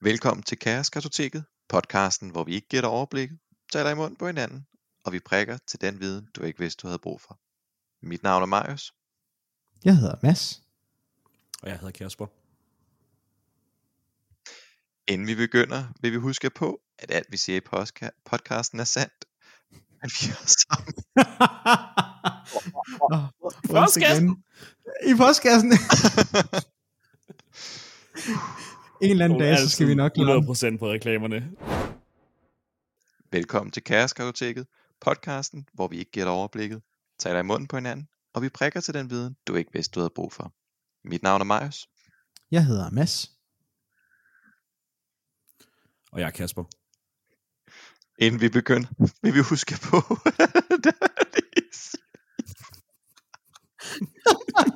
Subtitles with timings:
[0.00, 3.38] Velkommen til Kaoskartoteket, podcasten, hvor vi ikke giver dig overblikket,
[3.72, 4.66] taler i munden på hinanden,
[5.04, 7.38] og vi prikker til den viden, du ikke vidste, du havde brug for.
[8.02, 8.94] Mit navn er Marius.
[9.84, 10.62] Jeg hedder Mads.
[11.62, 12.26] Og jeg hedder Kasper.
[15.06, 17.64] Inden vi begynder, vil vi huske på, at alt vi siger i
[18.24, 19.24] podcasten er sandt.
[19.70, 20.94] Men vi er sammen.
[23.12, 24.44] oh, postkassen.
[25.06, 25.72] I postkassen.
[29.06, 31.50] en eller anden dag, så skal vi nok klare 100% på reklamerne.
[33.30, 34.66] Velkommen til Kaoskartoteket,
[35.00, 36.82] podcasten, hvor vi ikke giver dig overblikket,
[37.18, 40.00] taler i munden på hinanden, og vi prikker til den viden, du ikke vidste, du
[40.00, 40.52] havde brug for.
[41.04, 41.88] Mit navn er Marius.
[42.50, 43.30] Jeg hedder Mads.
[46.12, 46.64] Og jeg er Kasper.
[48.18, 48.88] Inden vi begynder,
[49.22, 49.96] vil vi huske på,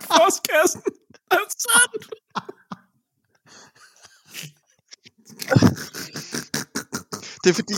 [0.09, 0.83] Postkassen
[1.31, 2.11] er sandt.
[7.43, 7.75] Det er fordi,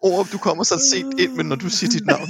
[0.00, 2.28] ord, du kommer så sent ind, men når du siger dit navn.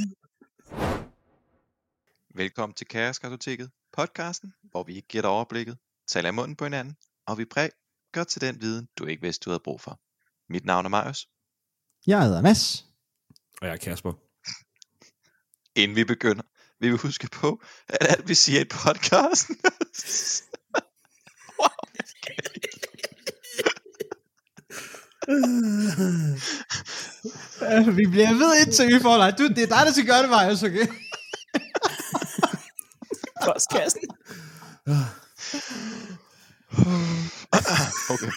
[2.35, 6.97] Velkommen til Kaoskartoteket, podcasten, hvor vi ikke giver dig overblikket, taler i munden på hinanden,
[7.27, 10.01] og vi prikker til den viden, du ikke vidste, du havde brug for.
[10.53, 11.29] Mit navn er Marius.
[12.07, 12.87] Jeg hedder Mads.
[13.61, 14.13] Og jeg er Kasper.
[15.75, 16.43] Inden vi begynder,
[16.81, 19.57] vil vi huske på, at alt vi siger i podcasten...
[21.61, 22.69] wow, jeg kan ikke.
[27.63, 29.39] Øh, vi bliver ved indtil vi får dig.
[29.39, 30.87] Du, det er dig, der skal gøre det, Marius, okay?
[33.45, 34.09] Postkassen.
[38.11, 38.31] okay.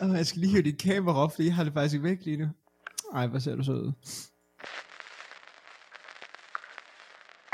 [0.00, 2.36] Jeg skal lige hive dit kamera op, fordi jeg har det faktisk ikke væk lige
[2.36, 2.48] nu.
[3.14, 3.92] Ej, hvor ser du så ud.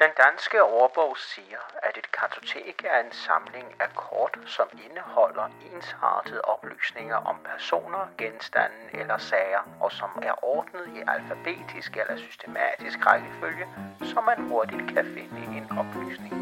[0.05, 6.41] Den danske ordbog siger, at et kartotek er en samling af kort, som indeholder ensartede
[6.41, 13.67] oplysninger om personer, genstande eller sager, og som er ordnet i alfabetisk eller systematisk rækkefølge,
[14.11, 16.35] så man hurtigt kan finde en oplysning.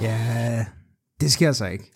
[0.00, 0.18] Ja,
[1.20, 1.86] det sker så ikke.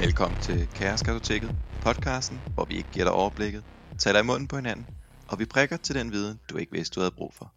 [0.00, 3.64] Velkommen til Kaoskartoteket, podcasten, hvor vi ikke giver dig overblikket,
[3.98, 4.86] taler i munden på hinanden,
[5.28, 7.54] og vi prikker til den viden, du ikke vidste, du havde brug for.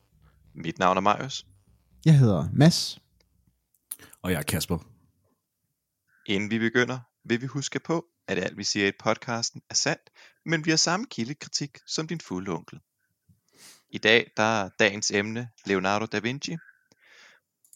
[0.55, 1.45] Mit navn er Marius.
[2.05, 2.99] Jeg hedder Mads.
[4.21, 4.77] Og jeg er Kasper.
[6.25, 10.09] Inden vi begynder, vil vi huske på, at alt vi siger i podcasten er sandt,
[10.45, 12.79] men vi har samme kildekritik som din fulde onkel.
[13.89, 16.57] I dag der er dagens emne Leonardo da Vinci.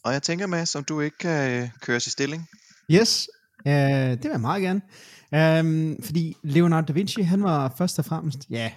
[0.03, 2.49] Og jeg tænker, Mads, om du ikke kan øh, køres i stilling.
[2.91, 3.27] Yes,
[3.67, 4.81] øh, det vil jeg meget gerne.
[5.31, 8.71] Um, fordi Leonardo da Vinci, han var først og fremmest, ja,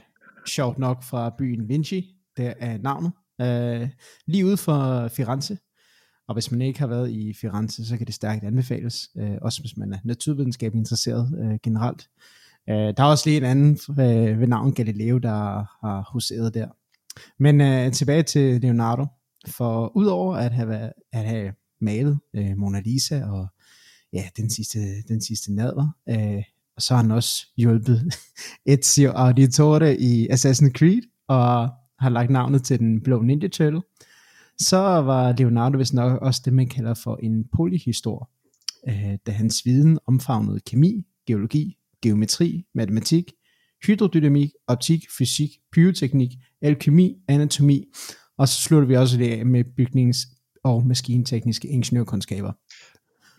[0.46, 3.88] sjovt nok fra byen Vinci, der er navnet, øh,
[4.26, 5.58] lige ude for Firenze.
[6.28, 9.60] Og hvis man ikke har været i Firenze, så kan det stærkt anbefales, øh, også
[9.60, 12.08] hvis man er naturvidenskab interesseret øh, generelt.
[12.68, 15.36] Øh, der er også lige en anden øh, ved navn Galileo, der
[15.86, 16.68] har huseret der.
[17.38, 19.06] Men øh, tilbage til Leonardo,
[19.48, 23.48] for udover at have, at have malet øh, Mona Lisa og
[24.12, 24.78] ja, den sidste,
[25.09, 25.88] den sidste nadver.
[26.09, 26.43] Øh,
[26.76, 28.15] og så har han også hjulpet
[28.66, 33.82] Ezio Auditore i Assassin's Creed, og har lagt navnet til den blå Ninja Turtle.
[34.59, 38.31] Så var Leonardo vist nok også det, man kalder for en polyhistor,
[38.88, 43.32] øh, da hans viden omfavnede kemi, geologi, geometri, matematik,
[43.87, 46.31] hydrodynamik, optik, fysik, pyroteknik,
[46.62, 47.84] alkemi, anatomi,
[48.38, 52.53] og så slutter vi også det af med bygnings- og maskintekniske ingeniørkundskaber.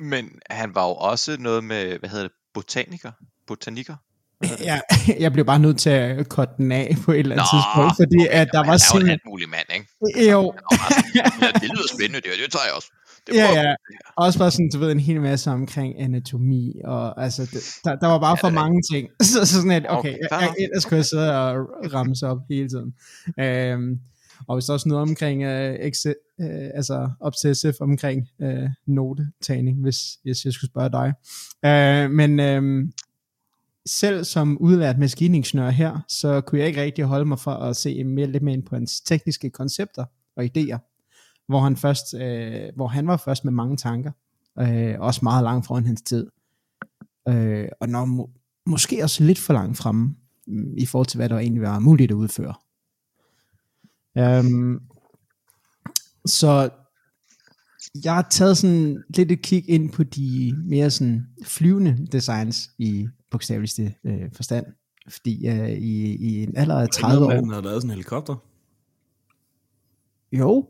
[0.01, 3.11] Men han var jo også noget med, hvad hedder det, botaniker?
[3.47, 3.95] Botaniker?
[4.59, 4.79] Ja,
[5.23, 7.93] jeg blev bare nødt til at korte den af på et eller andet Nå, tidspunkt,
[8.01, 10.31] fordi okay, at der var han er jo en mulig mand, ikke?
[10.31, 12.91] Jo, sådan, ja, det lyder spændende, det, det tager jeg også.
[13.27, 13.75] Det ja, ja.
[14.17, 18.07] Også bare sådan, du ved, en hel masse omkring anatomi, og altså, det, der, der
[18.07, 19.07] var bare Ja, for det mange ting.
[19.31, 21.55] Så, så sådan et, okay, Okay, jeg, jeg, ellers kunne jeg sidde og
[21.93, 22.93] ramse op hele tiden.
[23.39, 23.99] Øhm,
[24.47, 29.97] og hvis der også noget omkring, øh, exe, øh, altså obsessive omkring øh, notetagning, hvis,
[30.23, 31.13] hvis jeg skulle spørge dig.
[31.65, 32.87] Øh, men øh,
[33.85, 38.03] selv som udlært maskiningeniør her, så kunne jeg ikke rigtig holde mig for at se
[38.03, 40.05] mere lidt mere ind på hans tekniske koncepter
[40.35, 40.77] og idéer,
[41.47, 44.11] hvor han først, øh, hvor han var først med mange tanker,
[44.59, 46.27] øh, også meget langt foran hans tid,
[47.27, 48.29] øh, og når må,
[48.65, 50.15] måske også lidt for langt fremme
[50.47, 52.53] mm, i forhold til hvad der egentlig var muligt at udføre.
[54.15, 54.81] Um,
[56.25, 56.69] så
[58.03, 63.07] jeg har taget sådan lidt et kig ind på de mere sådan flyvende designs i
[63.31, 64.65] bogstaveligste øh, forstand.
[65.09, 67.31] Fordi øh, i, i en alder af 30 år...
[67.31, 68.35] Han har lavet sådan en helikopter.
[70.31, 70.67] Jo.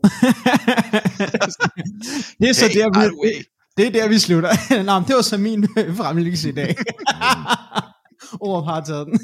[2.40, 2.90] det er så Hey, der,
[3.22, 3.44] vi,
[3.76, 4.50] det er der, vi slutter.
[4.86, 6.76] Nå, men det var så min fremlæggelse i dag.
[8.40, 9.20] Ord har taget den.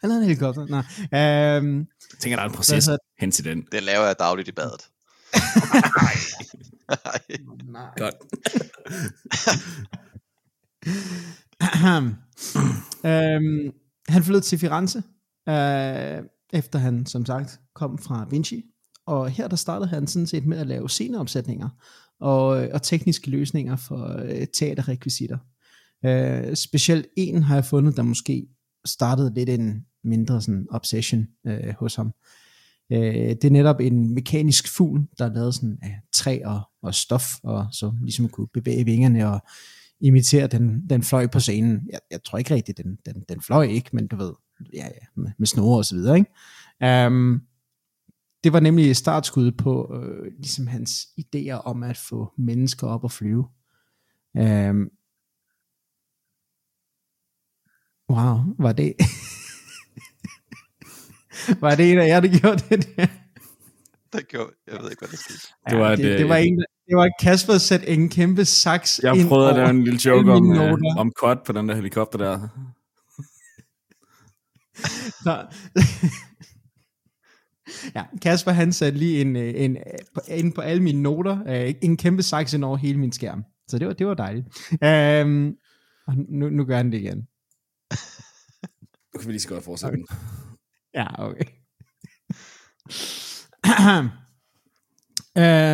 [0.00, 0.66] Han havde en helikopter.
[0.66, 0.78] Nå.
[1.18, 3.62] Øhm, Jeg tænker, der er en proces hedder hen til den.
[3.72, 4.88] Det laver jeg dagligt i badet.
[7.64, 7.90] nej.
[7.96, 8.14] Godt.
[13.04, 13.72] øhm,
[14.08, 15.02] han flyttede til Firenze,
[15.48, 18.64] øh, efter han som sagt kom fra Vinci.
[19.06, 21.68] Og her der startede han sådan set med at lave sceneopsætninger
[22.20, 25.38] og, og tekniske løsninger for øh, teaterrekvisitter.
[26.04, 28.46] Øh, specielt en har jeg fundet, der måske
[28.86, 32.12] startede lidt en mindre sådan obsession øh, hos ham.
[32.92, 36.94] Øh, det er netop en mekanisk fugl, der er lavet sådan af træ og, og
[36.94, 39.40] stof, og så ligesom kunne bevæge vingerne og
[40.00, 41.88] imitere den, den fløj på scenen.
[41.92, 44.32] Jeg, jeg tror ikke rigtigt, den, den, den fløj ikke, men du ved,
[44.74, 47.06] ja, ja, med, med snore og så videre, ikke?
[47.06, 47.42] Um,
[48.44, 53.12] det var nemlig startskuddet på øh, ligesom hans idéer om at få mennesker op og
[53.12, 53.48] flyve.
[54.34, 54.90] Um,
[58.10, 58.94] wow, var det...
[61.60, 63.06] var det en af jer, der gjorde det der?
[64.12, 65.38] Det gjorde, jeg ved ikke, hvad der skete.
[65.70, 68.08] Det var Ja, et, det, det var øh, en, der- det var Kasper sætte en
[68.08, 71.52] kæmpe saks Jeg ind prøvede at lave en lille joke om, øh, om kort på
[71.52, 72.48] den der helikopter der.
[77.94, 79.76] Ja, Kasper han satte lige en, øh, en,
[80.14, 83.44] på- ind på alle mine noter, øh, en kæmpe saks ind over hele min skærm.
[83.68, 84.46] Så det var, det var dejligt.
[85.24, 85.56] Um,
[86.06, 87.18] og nu, nu gør han det igen.
[89.14, 89.94] Nu kan vi lige så godt fortsætte.
[89.94, 90.16] Okay.
[90.94, 91.44] Ja, okay.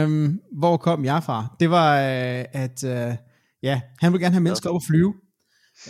[0.05, 1.57] um, hvor kom jeg fra?
[1.61, 3.17] Det var, øh, at øh,
[3.63, 5.15] ja, han ville gerne have mennesker op at flyve.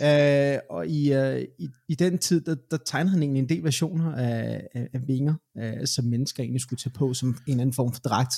[0.03, 3.63] Øh, og i, øh, i, i den tid, der, der tegnede han egentlig en del
[3.63, 7.61] versioner af, af, af vinger, øh, som mennesker egentlig skulle tage på som en eller
[7.61, 8.33] anden form for dragt.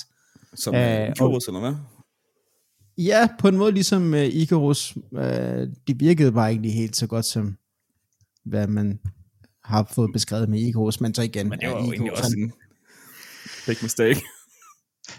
[0.54, 1.74] Som Øh, øh, Icarus, eller hvad?
[2.98, 4.96] Ja, på en måde ligesom uh, Icarus.
[4.96, 5.22] Uh,
[5.86, 7.56] det virkede bare lige helt så godt som,
[8.44, 9.00] hvad man
[9.70, 11.48] har fået beskrevet med Icarus, men så igen.
[11.48, 12.52] Men det var jo egentlig Icarus, også han, en
[13.66, 14.20] big mistake.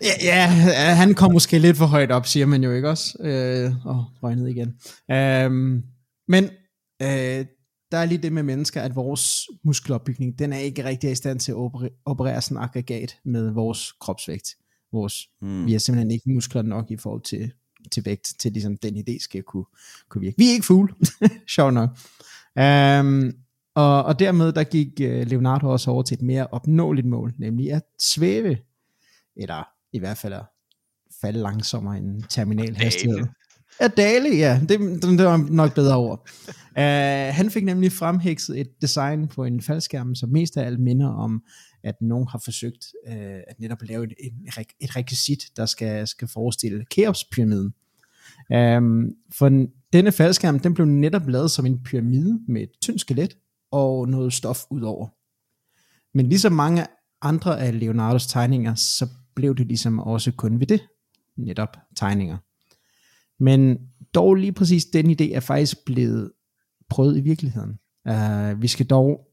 [0.01, 3.17] ja, ja, han kom måske lidt for højt op, siger man jo ikke også,
[3.85, 4.67] og røg ned igen.
[5.47, 5.83] Um,
[6.27, 6.43] men
[7.03, 7.45] uh,
[7.91, 11.39] der er lige det med mennesker, at vores muskelopbygning, den er ikke rigtig i stand
[11.39, 14.55] til at operere, operere sådan aggregat med vores kropsvægt.
[14.93, 15.65] Vores Hmm.
[15.65, 17.51] vi har simpelthen ikke muskler nok i forhold til,
[17.91, 19.65] til vægt, til ligesom den idé skal kunne,
[20.09, 20.37] kunne virke.
[20.37, 20.93] Vi er ikke fugle,
[21.55, 21.89] sjov nok.
[22.55, 23.33] Um,
[23.75, 27.71] og, og dermed der gik uh, Leonardo også over til et mere opnåeligt mål, nemlig
[27.71, 28.57] at svæve,
[29.35, 29.63] eller
[29.93, 30.43] i hvert fald at
[31.21, 33.19] falde langsommere end terminal hastighed.
[33.81, 36.29] Ja, Dale, ja, det, det, var nok bedre ord.
[36.71, 36.77] Uh,
[37.35, 41.43] han fik nemlig fremhækset et design på en faldskærm, som mest af alt minder om,
[41.83, 43.13] at nogen har forsøgt uh,
[43.47, 44.33] at netop lave et, et,
[44.79, 47.73] et rekvisit, der skal, skal forestille Keops-pyramiden.
[48.77, 53.01] Um, for den, denne faldskærm, den blev netop lavet som en pyramide med et tyndt
[53.01, 53.37] skelet
[53.71, 55.07] og noget stof udover.
[56.17, 56.85] Men ligesom mange
[57.21, 60.81] andre af Leonardos tegninger, så blev det ligesom også kun ved det,
[61.37, 62.37] netop tegninger.
[63.43, 63.77] Men
[64.13, 66.31] dog lige præcis den idé er faktisk blevet
[66.89, 67.79] prøvet i virkeligheden.
[68.09, 69.27] Uh, vi skal dog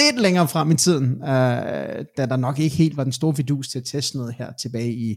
[0.00, 1.28] lidt længere frem i tiden, uh,
[2.16, 4.92] da der nok ikke helt var den store fidus til at teste noget her tilbage
[4.92, 5.16] i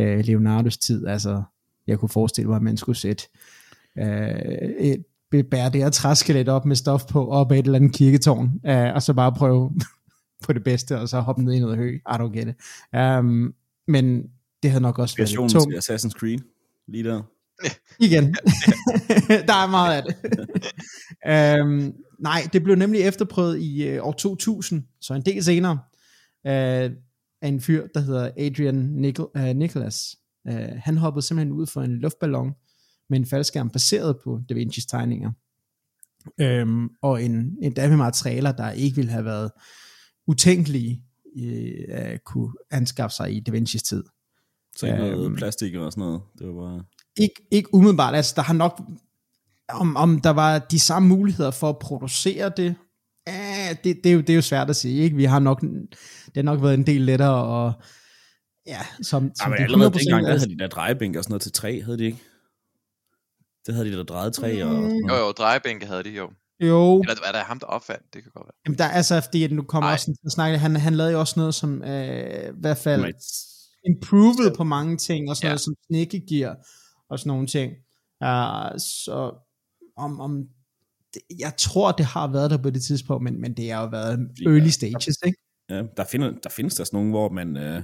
[0.00, 1.06] uh, Leonardos tid.
[1.06, 1.42] Altså,
[1.86, 3.24] jeg kunne forestille mig, at man skulle sætte
[4.00, 4.06] uh,
[4.80, 5.04] et
[5.42, 8.94] bære det her træskelet op med stof på, op ad et eller andet kirketårn, uh,
[8.94, 9.70] og så bare prøve
[10.44, 11.94] på det bedste, og så hoppe ned i noget hø.
[11.94, 12.54] I don't get it.
[12.98, 13.54] Um,
[13.88, 14.22] men
[14.62, 15.84] det havde nok også været lidt tungt.
[15.84, 16.38] til Assassin's Creed.
[16.88, 17.22] Lige der.
[18.06, 18.24] Igen.
[19.48, 20.16] der er meget af det.
[21.26, 25.78] øhm, nej, det blev nemlig efterprøvet i øh, år 2000, så en del senere,
[26.46, 26.90] øh,
[27.42, 30.16] af en fyr, der hedder Adrian Nicol- øh, Nicholas.
[30.48, 32.52] Øh, han hoppede simpelthen ud for en luftballon
[33.10, 35.30] med en faldskærm baseret på Da Vinci's tegninger.
[36.40, 37.32] Øhm, og en,
[37.62, 39.50] en med materialer, der ikke ville have været
[40.26, 41.02] utænkelige
[41.36, 44.04] øh, at kunne anskaffe sig i Da Vinci's tid.
[44.76, 45.36] Så ikke noget Øhm.
[45.36, 46.20] plastik og sådan noget.
[46.38, 46.84] Det var bare...
[47.16, 48.82] ikke, ikke umiddelbart, altså der har nok,
[49.68, 52.74] om, om der var de samme muligheder for at producere det,
[53.28, 55.16] eh, det, det, er jo, det er jo svært at sige, ikke?
[55.16, 57.72] Vi har nok, det har nok været en del lettere, og
[58.66, 61.24] ja, som, Ja, som men det allerede 100% dengang, der havde de der drejebænk og
[61.24, 62.18] sådan noget til træ, havde de ikke?
[63.66, 64.74] Det havde de der drejet træ og...
[64.74, 64.88] Mm.
[65.08, 66.30] Jo, jo, drejebænke havde de jo.
[66.60, 68.14] Jo, Eller var der ham, der opfandt?
[68.14, 68.52] Det kan godt være.
[68.66, 69.92] jamen der er altså, fordi at nu kommer Ej.
[69.94, 73.12] også en snak, han, han lavede jo også noget som, øh, i hvert fald, Nej.
[73.86, 75.50] improved på mange ting, og sådan Ja.
[75.50, 76.56] noget som Snikke gear,
[77.10, 77.72] og sådan nogle ting.
[78.24, 79.34] Uh, så
[79.96, 80.44] om, om
[81.14, 83.88] det, jeg tror, det har været der på det tidspunkt, men, men det har jo
[83.88, 84.50] været Ja.
[84.50, 85.38] early stages, ikke?
[85.70, 87.56] Ja, der, finder, der findes der sådan nogle, hvor man...
[87.56, 87.82] Øh,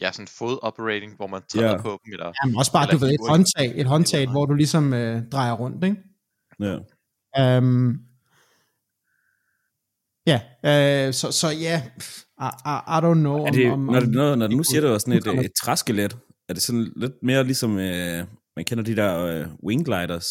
[0.00, 1.82] Ja, sådan fod operating, hvor man træder Ja.
[1.82, 2.32] på dem, eller...
[2.42, 5.22] Jamen også bare, Eller du ved, et håndtag, et håndtag Eller- hvor du ligesom øh,
[5.32, 5.96] drejer rundt, ikke?
[6.60, 6.78] ja.
[7.58, 7.98] Um,
[10.26, 10.40] ja,
[11.08, 11.82] øh, så, så ja,
[12.40, 14.80] I, I, I don't know, Er det, om, om, når, når, når du nu siger,
[14.80, 18.84] det var sådan et, et træskelet, er det sådan lidt mere ligesom, øh, man kender
[18.84, 20.26] de der øh, wing gliders?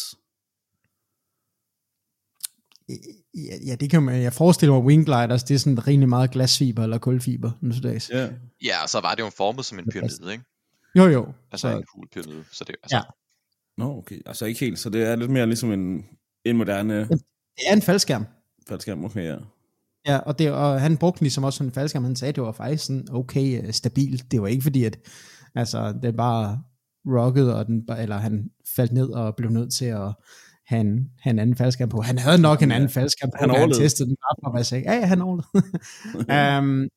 [2.88, 6.30] Ja, ja, det kan man, jeg forestiller mig, wing gliders, det er sådan rimelig meget
[6.30, 8.10] glasfiber eller kulfiber nu til dags.
[8.10, 8.28] Ja.
[8.64, 10.44] Ja, og så var det jo formet som en Det pyramide, ikke?
[10.96, 11.26] Jo, jo.
[11.52, 12.44] Altså så, en kuglepyramide.
[12.52, 13.02] Så det, altså, Ja.
[13.78, 14.18] Nå, okay.
[14.26, 16.04] Altså ikke helt, så det er lidt mere ligesom en,
[16.44, 17.20] en moderne det
[17.68, 18.26] er en faldskærm.
[18.68, 19.04] faldskærm.
[19.04, 19.36] Okay, ja.
[20.06, 22.42] Ja, og, det, og han brugte den ligesom også sådan en faldskærm, han sagde, det
[22.42, 24.30] var faktisk sådan okay uh, stabilt.
[24.30, 24.98] Det var ikke fordi, at
[25.54, 26.62] altså, det bare
[27.06, 30.12] rockede, og den, bare- eller han faldt ned og blev nødt til at
[30.66, 32.00] have en anden faldskærm på.
[32.02, 32.74] Han havde nok en Ja.
[32.74, 35.22] anden faldskærm på, Han han, han testede den bare, og jeg sagde, ja, ja, han
[35.22, 36.58] overlevede.
[36.58, 36.88] um,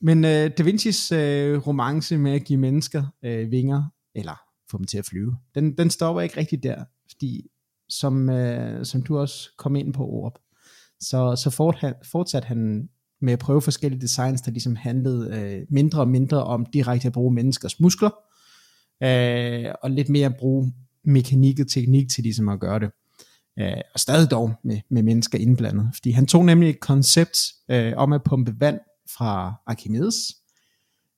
[0.08, 1.18] men uh, Da Vincis uh,
[1.66, 3.84] romance med at give mennesker uh, vinger,
[4.14, 7.50] eller få dem til at flyve, den, den stopper ikke rigtigt der, fordi
[7.88, 10.38] som, uh, som du også kom ind på, Orb,
[11.00, 12.88] så, så fort, han, fortsatte han
[13.20, 17.12] med at prøve forskellige designs, der ligesom handlede øh, mindre og mindre om direkte at
[17.12, 18.10] bruge menneskers muskler,
[19.02, 20.72] øh, og lidt mere at bruge
[21.04, 22.90] mekanik og teknik til ligesom at gøre det.
[23.58, 25.90] Øh, og stadig dog med, med mennesker indblandet.
[25.94, 27.38] Fordi han tog nemlig et koncept
[27.70, 28.80] øh, om at pumpe vand
[29.16, 30.36] fra Archimedes.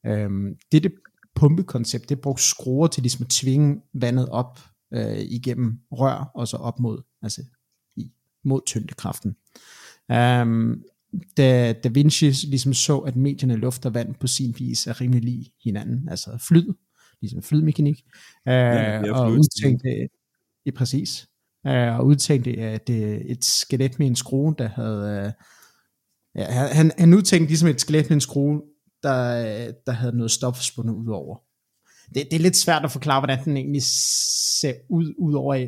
[0.07, 0.31] Øh,
[0.73, 0.91] dette
[1.35, 4.61] pumpekoncept, det brugte skruer til ligesom at tvinge vandet op
[4.95, 7.43] øh, igennem rør, og så op mod, altså
[7.97, 8.11] i,
[8.45, 9.37] mod tyngdekraften.
[10.09, 10.83] Um,
[11.37, 15.23] da Da Vinci ligesom så, at medierne luft og vand på sin vis er rimelig
[15.23, 16.73] lige hinanden, altså flyd,
[17.27, 17.97] ligesom flydmekanik,
[18.47, 20.09] uh, ja, og udtænkte,
[20.67, 21.27] ja, præcis,
[21.69, 25.33] uh, og udtænkte at uh, et skelet med en skrue, der havde,
[26.35, 28.63] uh, ja, han, han udtænkte ligesom et skelet med en skrue,
[29.03, 31.37] der, der havde noget stof spundet ud over.
[32.15, 33.83] Det, det er lidt svært at forklare, hvordan den egentlig
[34.61, 35.67] ser ud, ud over i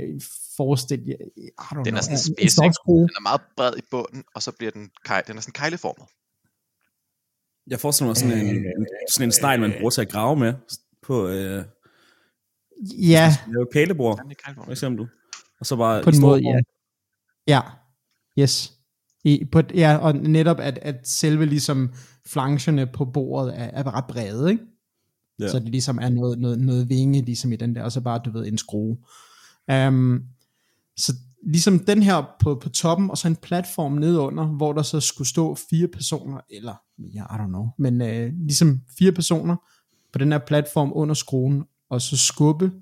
[0.57, 2.55] forestil, I don't Den know, er sådan en- spids.
[2.55, 6.07] Den er meget bred i bunden, og så bliver den, kej, den er sådan kejleformet.
[7.67, 8.65] Jeg forestiller mig sådan en, en,
[9.11, 10.55] sådan en snegl, man bruger til at grave med
[11.09, 11.65] på øh,
[12.99, 15.07] Ja, lave er for eksempel.
[15.61, 16.61] Og så bare på en måde, ja.
[17.47, 17.61] Ja,
[18.43, 18.73] yes.
[19.25, 21.93] I, på, ja, og netop at, at selve ligesom
[22.27, 24.65] flancherne på bordet er, er ret brede, ikke?
[25.41, 25.49] Ja.
[25.49, 28.21] Så det ligesom er noget, noget, noget vinge ligesom i den der, og så bare,
[28.25, 28.99] du ved, en skrue.
[29.73, 30.23] Um,
[30.97, 31.13] så
[31.47, 35.29] ligesom den her på, på toppen, og så en platform nedunder, hvor der så skulle
[35.29, 39.57] stå fire personer, eller, ja, I don't know, men uh, ligesom fire personer
[40.13, 42.73] på den her platform under skruen, og så skubbe,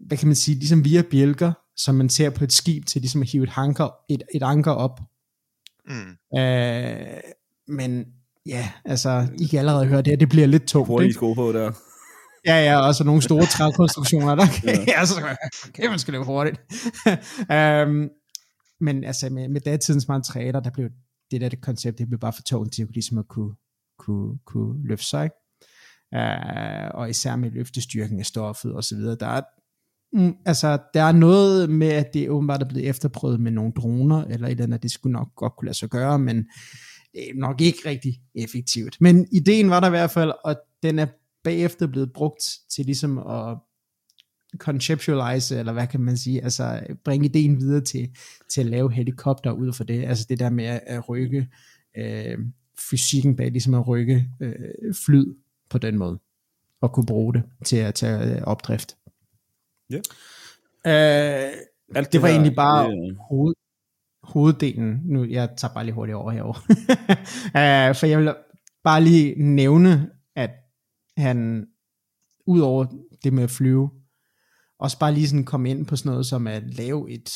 [0.00, 3.22] hvad kan man sige, ligesom via bjælker, som man ser på et skib til ligesom
[3.22, 5.00] at hive et, hanker, et, et anker op.
[5.88, 6.38] Mm.
[6.38, 7.20] Øh,
[7.68, 8.06] men
[8.46, 11.14] ja, altså, I kan allerede høre det her, det bliver lidt tungt, Hurtige ikke?
[11.14, 11.72] sko på der.
[12.46, 14.98] Ja, ja, og så nogle store trækonstruktioner, der kan, Ja.
[15.00, 15.14] altså,
[15.68, 16.60] okay, man skal løbe hurtigt.
[17.86, 18.08] um,
[18.86, 20.90] men altså, med, med datidens materialer, der blev
[21.30, 23.54] det der det koncept, det blev bare for tungt til ligesom at kunne,
[23.98, 25.36] kunne, kunne løfte sig, ikke?
[26.16, 29.16] Uh, og især med løftestyrken af stoffet og så videre.
[29.20, 29.40] Der er,
[30.12, 34.24] mm, altså, der er noget med, at det åbenbart er blevet efterprøvet med nogle droner,
[34.24, 36.36] eller et eller andet, det skulle nok godt kunne lade sig gøre, men
[37.12, 38.96] det er nok ikke rigtig effektivt.
[39.00, 41.06] Men ideen var der i hvert fald, og den er
[41.44, 43.58] bagefter blevet brugt til ligesom at
[44.58, 48.08] conceptualize, eller hvad kan man sige, altså bringe ideen videre til,
[48.50, 51.48] til at lave helikopter ud for det, altså det der med at, at rykke
[51.96, 52.38] øh,
[52.90, 54.54] fysikken bag, ligesom at rykke øh,
[55.06, 55.26] flyd
[55.70, 56.18] på den måde,
[56.80, 58.96] og kunne bruge det til at tage øh, opdrift.
[59.90, 59.96] Ja.
[60.86, 61.52] Øh,
[61.94, 63.54] Alt det var her, egentlig bare det, hoved,
[64.22, 65.00] hoveddelen.
[65.04, 66.54] Nu, jeg tager bare lige hurtigt over herover.
[67.90, 68.34] uh, for jeg vil
[68.84, 70.50] bare lige nævne, at
[71.16, 71.66] han,
[72.46, 72.86] ud over
[73.24, 73.90] det med at flyve,
[74.78, 77.30] også bare lige sådan komme ind på sådan noget som at lave et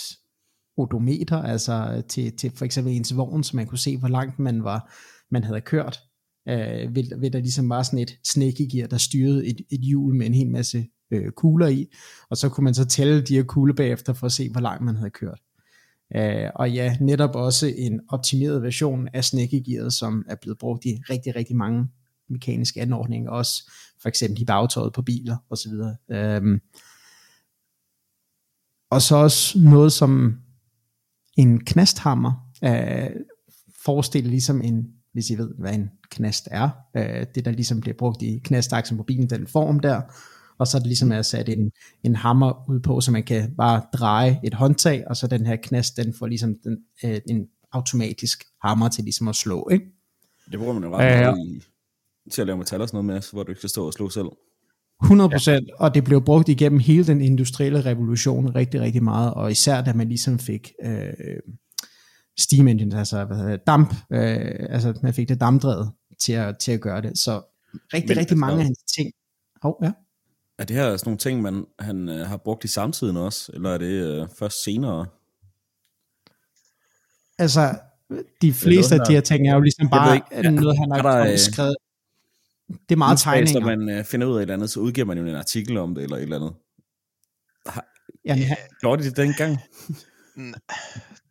[0.77, 4.65] odometer, altså til, til for eksempel ens vogn, så man kunne se, hvor langt man
[4.65, 4.93] var,
[5.31, 6.01] man havde kørt
[6.49, 10.27] øh, ved, ved der ligesom var sådan et snækkegear, der styrede et, et hjul med
[10.27, 11.87] en hel masse øh, kugler i,
[12.31, 14.85] og så kunne man så tælle de her kugler bagefter for at se, hvor langt
[14.85, 15.41] man havde kørt.
[16.17, 21.01] Øh, og ja, netop også en optimeret version af snækkegearet, som er blevet brugt i
[21.11, 21.89] rigtig, rigtig mange
[22.29, 23.71] mekaniske anordninger, også
[24.03, 25.73] for eksempel i bagtøjet på biler osv.
[26.11, 26.61] Øh,
[28.91, 30.39] og så også noget som
[31.37, 33.11] en knasthammer, øh,
[33.85, 36.71] forestiller ligesom en hvis I ved, hvad en knast er.
[36.97, 40.01] Øh, det, der ligesom bliver brugt i knastaksen på bilen, den form der.
[40.59, 43.55] Og så er det ligesom at sat en, en hammer ud på, så man kan
[43.57, 47.47] bare dreje et håndtag, og så den her knast, den får ligesom den, øh, en
[47.73, 49.85] automatisk hammer til ligesom at slå, ikke?
[50.51, 51.63] Det bruger man jo ret Ja, meget i,
[52.31, 54.09] til at lave metal og sådan noget med, hvor du ikke skal stå og slå
[54.09, 54.27] selv.
[55.05, 55.61] 100%, ja.
[55.79, 59.93] og det blev brugt igennem hele den industrielle revolution rigtig, rigtig meget, og især da
[59.93, 61.13] man ligesom fik øh,
[62.39, 66.59] steam engines, altså hvad hedder det, damp, øh, altså man fik det dampdrevet til at,
[66.59, 67.43] til at gøre det, så
[67.95, 69.13] rigtig, Men rigtig mange af hans ting,
[69.63, 69.93] oh, ja.
[70.59, 73.71] Er det her sådan nogle ting, man han øh, har brugt i samtiden også, eller
[73.71, 75.07] er det øh, først senere?
[77.39, 77.79] altså
[78.43, 80.99] de fleste af de her ting er jo ligesom bare ikke, ikke, noget, han har,
[80.99, 81.77] er der, har øh, skrevet,
[82.69, 83.61] det er meget tegninger.
[83.61, 85.77] Når man øh, finder ud af et eller andet, så udgiver man jo en artikel
[85.77, 86.53] om det, eller et eller andet.
[88.25, 89.59] Jamen, han, Gjorde de det dengang?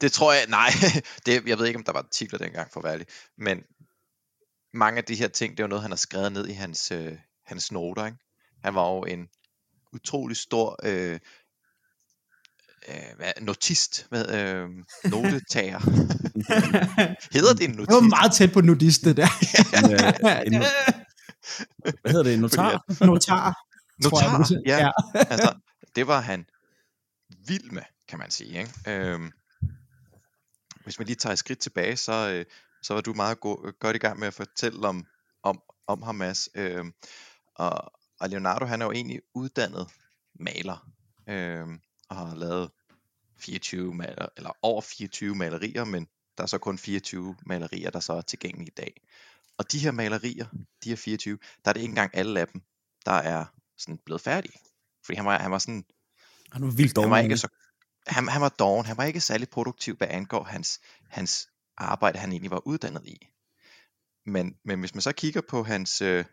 [0.01, 0.70] Det tror jeg, nej,
[1.25, 3.08] det, jeg ved ikke, om der var artikler dengang, for at være ærlig.
[3.38, 3.58] Men
[4.74, 6.91] mange af de her ting, det er jo noget, han har skrevet ned i hans,
[6.91, 8.05] øh, hans noter.
[8.05, 8.17] Ikke?
[8.63, 9.27] Han var jo en
[9.93, 11.20] utrolig stor øh,
[12.89, 14.70] øh, hvad, notist, hvad, øh,
[15.05, 15.79] notetager.
[17.34, 18.10] Hedder det en det var notist?
[18.10, 19.27] meget tæt på nudist, det der.
[19.77, 20.63] En, øh, en,
[22.01, 22.34] hvad hedder det?
[22.34, 22.84] En notar?
[22.88, 23.43] Fordi Notar.
[23.46, 23.53] jeg,
[24.12, 24.77] Notar, det- ja.
[24.77, 24.91] ja.
[25.15, 25.53] altså,
[25.96, 26.46] det var han
[27.48, 27.81] vild med,
[28.12, 28.60] kan man sige.
[28.60, 28.72] Ikke?
[28.88, 29.32] Øhm,
[30.84, 32.46] hvis man lige tager et skridt tilbage, så, øh,
[32.84, 35.06] så var du meget go- godt i gang med at fortælle om,
[35.44, 36.50] om, om ham, Mads.
[36.56, 36.94] Øhm,
[37.56, 39.88] og, og Leonardo, han er jo egentlig uddannet
[40.39, 40.91] maler,
[41.30, 42.72] øhm, og har lavet
[43.38, 48.13] 24 maler, eller over 24 malerier, men der er så kun 24 malerier, der så
[48.13, 49.01] er tilgængelige i dag.
[49.58, 50.46] Og de her malerier,
[50.84, 52.62] de her 24, der er det ikke engang alle af dem,
[53.06, 53.46] der er
[53.77, 54.60] sådan blevet færdige.
[55.06, 55.86] Fordi han var, han var sådan,
[56.51, 57.24] Han var vildt han var dårlig.
[57.24, 57.48] ikke så,
[58.08, 60.79] han, han var doven, han var ikke særlig produktiv, hvad angår hans,
[61.10, 63.27] hans arbejde, han egentlig var uddannet i.
[64.25, 66.25] Men, men hvis man så kigger på hans, øh,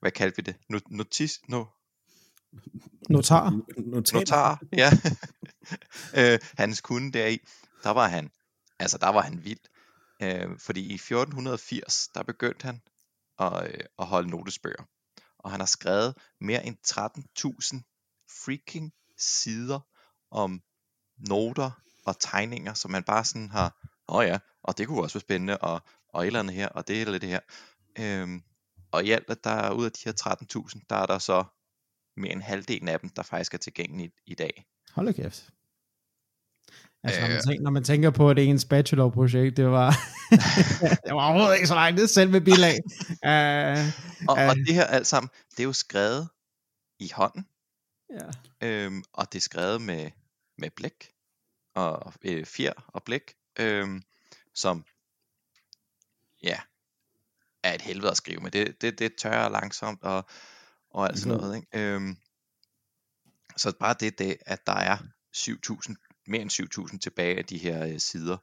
[0.00, 1.64] hvad kaldte vi det, No- notis, no,
[3.10, 3.50] Notar.
[3.76, 4.18] Notar.
[4.18, 4.90] notar, ja,
[6.32, 7.38] øh, hans kunde deri,
[7.82, 8.30] der var han,
[8.78, 9.60] altså der var han vild.
[10.22, 12.80] Øh, fordi i 1480, der begyndte han
[13.38, 14.84] at, øh, at holde notesbøger.
[15.38, 19.80] Og han har skrevet mere end 13.000 freaking sider
[20.30, 20.62] om
[21.28, 21.70] noter
[22.06, 23.76] og tegninger, som man bare sådan har,
[24.08, 26.68] åh oh ja, og det kunne også være spændende, og, og et eller andet her,
[26.68, 27.40] og det eller det her.
[27.98, 28.42] Øhm,
[28.92, 30.12] og i alt, at der er ud af de her
[30.66, 31.44] 13.000, der er der så
[32.16, 34.64] mere end halvdelen af dem, der faktisk er tilgængelige i, dag.
[34.94, 35.50] Hold da kæft.
[37.02, 37.42] Altså, når, man Øh.
[37.42, 39.90] tænker, når man tænker på, at det ens bachelorprojekt, det var,
[41.04, 42.78] det var overhovedet ikke så langt, det er selv med bilag.
[43.10, 44.48] Uh, Og, Ja.
[44.50, 46.28] og det her alt sammen, det er jo skrevet
[47.00, 47.46] i hånden,
[48.10, 48.66] ja.
[48.68, 50.10] øhm, og det er skrevet med,
[50.60, 51.12] med blæk,
[51.74, 54.02] og øh, fjer og blæk, øhm,
[54.54, 54.84] som
[56.42, 56.60] ja,
[57.62, 58.50] er et helvede at skrive med.
[58.50, 60.24] Det, det, det tørrer langsomt og,
[60.90, 61.40] og alt sådan Jo.
[61.40, 61.56] noget.
[61.56, 61.78] Ikke?
[61.78, 62.16] Øhm,
[63.56, 64.96] så bare det, det, at der er
[65.36, 65.94] 7.000,
[66.26, 66.50] mere end
[66.92, 68.36] 7.000 tilbage af de her øh, sider,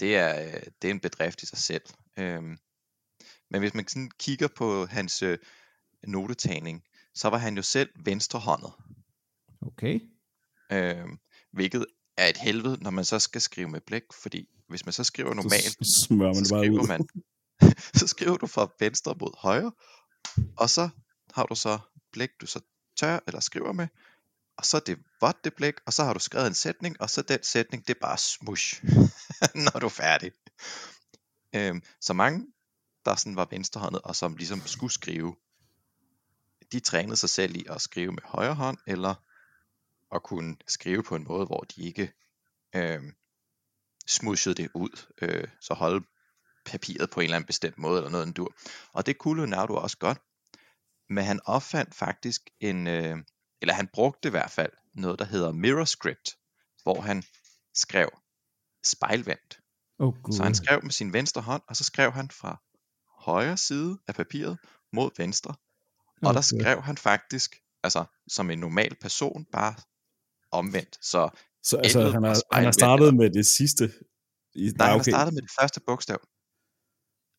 [0.00, 1.84] det er, øh, det er en bedrift i sig selv.
[2.16, 2.58] Øhm,
[3.50, 5.38] men hvis man sådan kigger på hans øh,
[6.06, 6.84] notetagning,
[7.14, 8.72] så var han jo selv venstrehåndet.
[9.60, 10.00] Okay.
[10.72, 11.06] Øh,
[11.52, 15.04] hvilket er et helvede, når man så skal skrive med blæk, fordi hvis man så
[15.04, 16.88] skriver normalt, Så smører man så skriver ud.
[16.88, 17.08] man,
[18.00, 19.72] så skriver du fra venstre mod højre,
[20.56, 20.88] og så
[21.34, 21.78] har du så
[22.12, 22.60] blæk, du så
[22.96, 23.88] tør eller skriver med,
[24.56, 27.10] og så er det vådt det blæk, og så har du skrevet en sætning, og
[27.10, 28.84] så den sætning, det er bare smush,
[29.64, 30.32] når du er færdig.
[31.54, 32.46] Øhm, så mange,
[33.04, 35.36] der sådan var venstrehåndet, og som ligesom skulle skrive,
[36.72, 39.14] de trænede sig selv i at skrive med højre hånd, eller
[40.14, 42.12] at kunne skrive på en måde, hvor de ikke
[42.76, 43.14] øhm,
[44.06, 46.06] smushede det ud, øh, så holde
[46.64, 48.54] papiret på en eller anden bestemt måde, eller noget, en dur.
[48.92, 50.18] Og det kunne Leonardo også godt,
[51.08, 53.16] men han opfandt faktisk en, øh,
[53.60, 56.36] eller han brugte i hvert fald noget, der hedder mirror script,
[56.82, 57.22] hvor han
[57.74, 58.10] skrev
[58.84, 59.60] spejlvendt.
[59.98, 60.32] Oh, God.
[60.36, 62.62] Så han skrev med sin venstre hånd, og så skrev han fra
[63.18, 64.58] højre side af papiret
[64.92, 65.54] mod venstre.
[66.22, 66.60] Og der Okay.
[66.60, 69.74] skrev han faktisk, altså som en normal person, bare
[70.54, 70.98] omvendt.
[71.02, 71.30] Så
[71.62, 73.84] Så altså, han, har, han har startet med det sidste.
[74.54, 76.20] I, nej, han har startet med det første bogstav.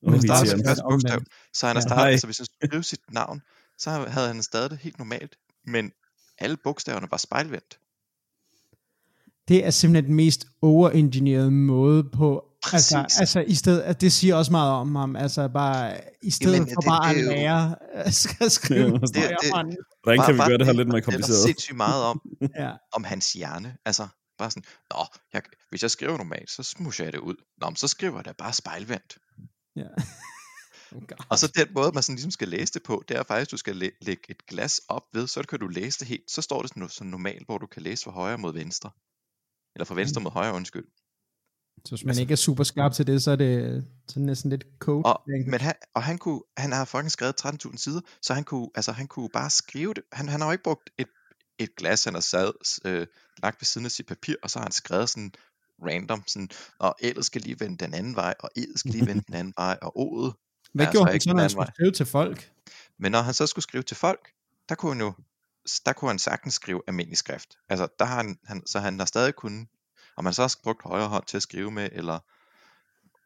[0.03, 1.19] Åh, Han startede med det første bogstav.
[1.53, 2.17] Så han har Ja, startet, hej.
[2.17, 3.41] så hvis han skulle skrive sit navn,
[3.77, 5.35] så havde han stadig det helt normalt.
[5.65, 5.91] Men
[6.37, 7.79] alle bogstaverne var spejlvendt.
[9.47, 13.19] Det er simpelthen den mest overengineerede måde på, altså, Præcis.
[13.19, 16.69] altså i stedet, at det siger også meget om ham, altså bare, i stedet Jamen,
[16.73, 19.77] for det- bare det er at jo- lære at sk- skrive Det- det- det-.
[20.03, 21.37] Hvordan kan vi gøre det her lidt mere kompliceret?
[21.43, 22.21] sindssygt meget om,
[22.59, 22.71] Ja.
[22.93, 23.77] om hans hjerne.
[23.85, 27.35] Altså, bare sådan, Nå, jeg, hvis jeg skriver normalt, så smusher jeg det ud.
[27.61, 29.17] Nå, men så skriver jeg det bare spejlvendt.
[29.75, 29.81] Ja.
[30.95, 31.25] oh God.
[31.29, 33.51] Og så den måde, man sådan ligesom skal læse det på, det er faktisk, at
[33.51, 36.31] du skal læ- lægge et glas op ved, så kan du læse det helt.
[36.31, 38.89] Så står det sådan, som normalt, hvor du kan læse fra højre mod venstre.
[39.75, 40.85] Eller fra venstre mod højre, undskyld.
[41.85, 44.65] Så hvis man ikke er super skarp til det, så er det, så næsten lidt
[44.79, 45.05] code.
[45.05, 48.69] Og, men han, og han, kunne, han har fucking skrevet 13.000 sider, så han kunne,
[48.75, 50.03] altså, han kunne bare skrive det.
[50.11, 51.07] Han, han har jo ikke brugt et,
[51.59, 52.51] et glas, han har sad,
[52.85, 53.07] øh,
[53.43, 55.31] lagt ved siden af sit papir, og så har han skrevet sådan
[55.81, 59.23] random, sådan, og L'et skal lige vende den anden vej, og E'et skal lige vende
[59.27, 60.33] den anden vej, og O'et.
[60.73, 61.73] Hvad altså gjorde han ikke så, når han skulle vej.
[61.73, 62.51] skrive til folk?
[62.99, 64.29] Men når han så skulle skrive til folk,
[64.69, 65.13] der kunne han jo,
[65.85, 67.57] der kunne han sagtens skrive almindelig skrift.
[67.69, 69.67] Altså, der har han, han, så han har stadig kunnet,
[70.17, 72.19] om man så har brugt højre hånd til at skrive med, eller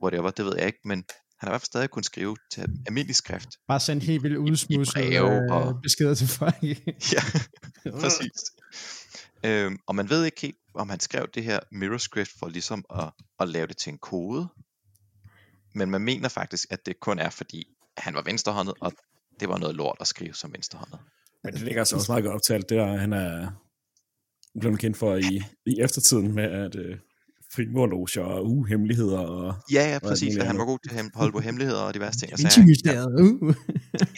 [0.03, 0.97] whatever, det ved jeg ikke, men
[1.39, 3.49] han har i hvert fald stadig kunnet skrive til almindelig skrift.
[3.67, 6.55] Bare sendt helt vildt udsmusset breve øh, og- beskeder til folk.
[7.15, 7.21] Ja,
[8.01, 8.31] præcis.
[9.45, 12.85] Øhm, og man ved ikke helt, om han skrev det her mirror script for ligesom
[12.95, 14.47] at, at lave det til en kode.
[15.75, 18.93] Men man mener faktisk, at det kun er fordi, han var venstrehåndet, og
[19.39, 20.99] det var noget lort at skrive som venstrehåndet.
[21.43, 23.47] Men det ligger altså også meget godt op til alt det, og han er
[24.59, 26.97] blevet kendt for i, i eftertiden med at øh,
[27.55, 29.19] frimurloger og uhemmeligheder.
[29.19, 30.37] Og, Ja, ja, præcis.
[30.37, 32.33] At han var god til at holde på hemmeligheder og diverse ting.
[32.33, 32.67] og ikke?
[32.67, 33.21] mysteriet.
[33.21, 33.55] Uh.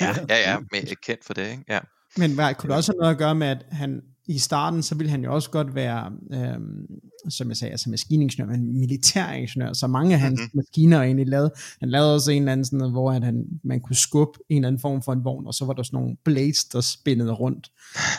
[0.02, 1.64] Ja, ja, ja, med, kendt for det, ikke?
[1.70, 1.80] Ja.
[2.18, 4.02] Men hvad, kunne det også have noget at gøre med, at han
[4.32, 6.86] i starten, så ville han jo også godt være, øhm,
[7.30, 10.42] som jeg sagde, altså maskiningeniør, men militæringeniør, så mange af hans Mhm.
[10.44, 10.58] mm-hmm.
[10.58, 11.52] maskiner er egentlig lavet.
[11.80, 14.56] Han lavede også en eller anden sådan noget, hvor at han, man kunne skubbe en
[14.58, 17.32] eller anden form for en vogn, og så var der sådan nogle blades, der spændede
[17.32, 17.72] rundt.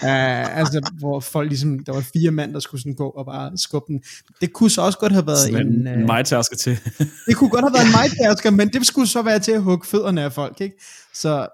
[0.03, 3.59] uh, altså, hvor folk ligesom, der var fire mand, der skulle sådan gå og bare
[3.59, 4.03] skubbe den.
[4.41, 5.73] Det kunne så også godt have været sådan en...
[5.73, 6.79] en, en øh, majtærsker til.
[7.27, 9.87] det kunne godt have været en majtærsker, men det skulle så være til at hugge
[9.87, 10.77] fødderne af folk, ikke?
[11.15, 11.49] Så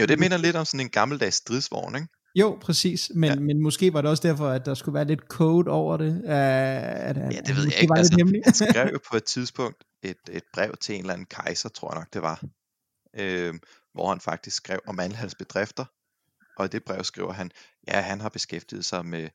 [0.00, 2.08] Jo, det minder lidt om sådan en gammeldags stridsvogn, ikke?
[2.34, 3.36] Jo, præcis, men, Ja.
[3.40, 6.12] men måske var det også derfor, at der skulle være lidt code over det.
[6.24, 7.88] Uh, at, Ja, det ved jeg ikke.
[7.90, 8.44] var Altså, hemmeligt.
[8.44, 11.92] han skrev jo på et tidspunkt et, et brev til en eller anden kejser, tror
[11.92, 12.42] jeg nok det var,
[13.16, 13.54] øh,
[13.94, 15.84] hvor han faktisk skrev om alle hans bedrifter.
[16.58, 17.50] Og i det brev skriver han,
[17.88, 19.28] ja, han har beskæftiget sig med,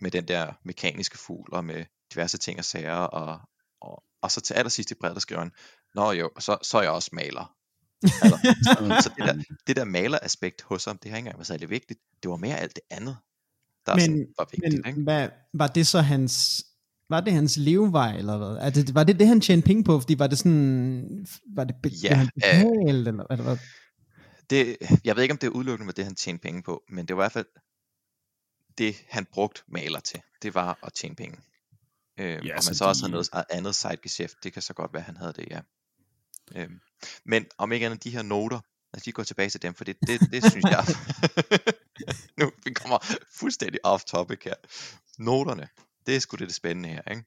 [0.00, 2.94] med den der mekaniske fugl og med diverse ting og sager.
[2.94, 3.40] Og,
[3.82, 5.52] og, og så til allersidst i brevet, der skriver han,
[5.94, 7.54] Nå jo, så, så er jeg også maler.
[8.02, 11.46] Altså, så, så det, der, det der maleraspekt hos ham, det har ikke engang været
[11.46, 12.00] særlig vigtigt.
[12.22, 13.16] Det var mere alt det andet,
[13.86, 14.82] der Men- sådan var vigtigt.
[14.84, 15.02] Men ikke?
[15.02, 16.64] hvad, var det så hans...
[17.08, 18.48] Var det hans levevej, eller hvad?
[18.66, 20.00] Er det, var det det, han tjente penge på?
[20.00, 21.26] Fordi var det sådan...
[21.54, 23.56] Var det be, Ja, han øh, betalt, eller, eller hvad?
[24.50, 27.06] det, jeg ved ikke, om det er udelukkende var det, han tjente penge på, men
[27.08, 27.46] det var i hvert fald
[28.78, 30.20] det, han brugte maler til.
[30.42, 31.36] Det var at tjene penge.
[32.18, 34.72] Øhm, Ja, og så man så også de- havde noget andet sidegeschæft, det kan så
[34.74, 35.60] godt være, han havde det, ja.
[36.56, 36.80] Øhm,
[37.24, 38.60] men om ikke andet, de her noter,
[38.92, 40.84] lad os lige gå tilbage til dem, for det, det, det synes jeg,
[42.38, 42.98] nu vi kommer
[43.40, 44.54] fuldstændig off topic her.
[45.18, 45.68] Noterne,
[46.06, 47.24] det er sgu det, det spændende her, ikke?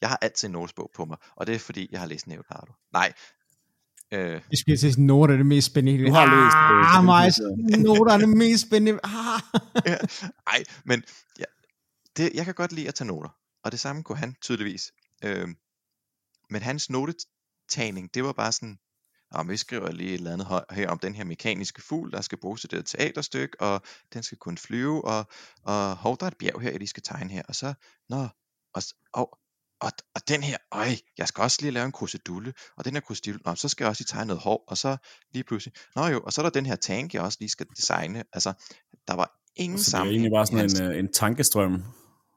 [0.00, 2.72] Jeg har altid en notesbog på mig, og det er fordi, jeg har læst Leonardo.
[2.92, 3.12] Nej,
[4.12, 6.06] øh, Jeg skulle til noter er det mest spændende.
[6.06, 7.32] Du har læst det, Ah, mig,
[7.88, 9.00] noter er det mest spændende.
[9.04, 9.40] Ah.
[9.86, 9.96] ja,
[10.46, 11.02] ej, men
[11.38, 11.44] ja,
[12.16, 13.30] det, jeg kan godt lide at tage noter,
[13.64, 14.92] og det samme kunne han tydeligvis.
[15.24, 15.56] Øhm,
[16.50, 16.90] men hans
[17.68, 18.78] notetagning, det var bare sådan,
[19.30, 22.38] om vi skriver lige et eller andet her om den her mekaniske fugl, der skal
[22.38, 25.26] bruges til det teaterstykke, og den skal kunne flyve, og,
[25.64, 27.74] og hov, der er et bjerg her, jeg lige skal tegne her, og så,
[28.08, 28.28] nå,
[28.74, 29.38] og, og,
[29.80, 33.00] og, og den her, øj, jeg skal også lige lave en krusedulle, og den her
[33.00, 34.96] krusedulle, nå, så skal jeg også lige tegne noget hår, og så
[35.32, 37.66] lige pludselig, nå jo, og så er der den her tank, jeg også lige skal
[37.76, 38.52] designe, altså,
[39.08, 41.82] der var ingen Så det er sammenhæng egentlig bare sådan en, øh, en tankestrøm.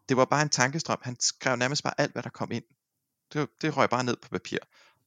[0.10, 0.98] det var bare en tankestrøm.
[1.02, 2.64] Han skrev nærmest bare alt, hvad der kom ind.
[3.34, 4.58] Det, det røg bare ned på papir.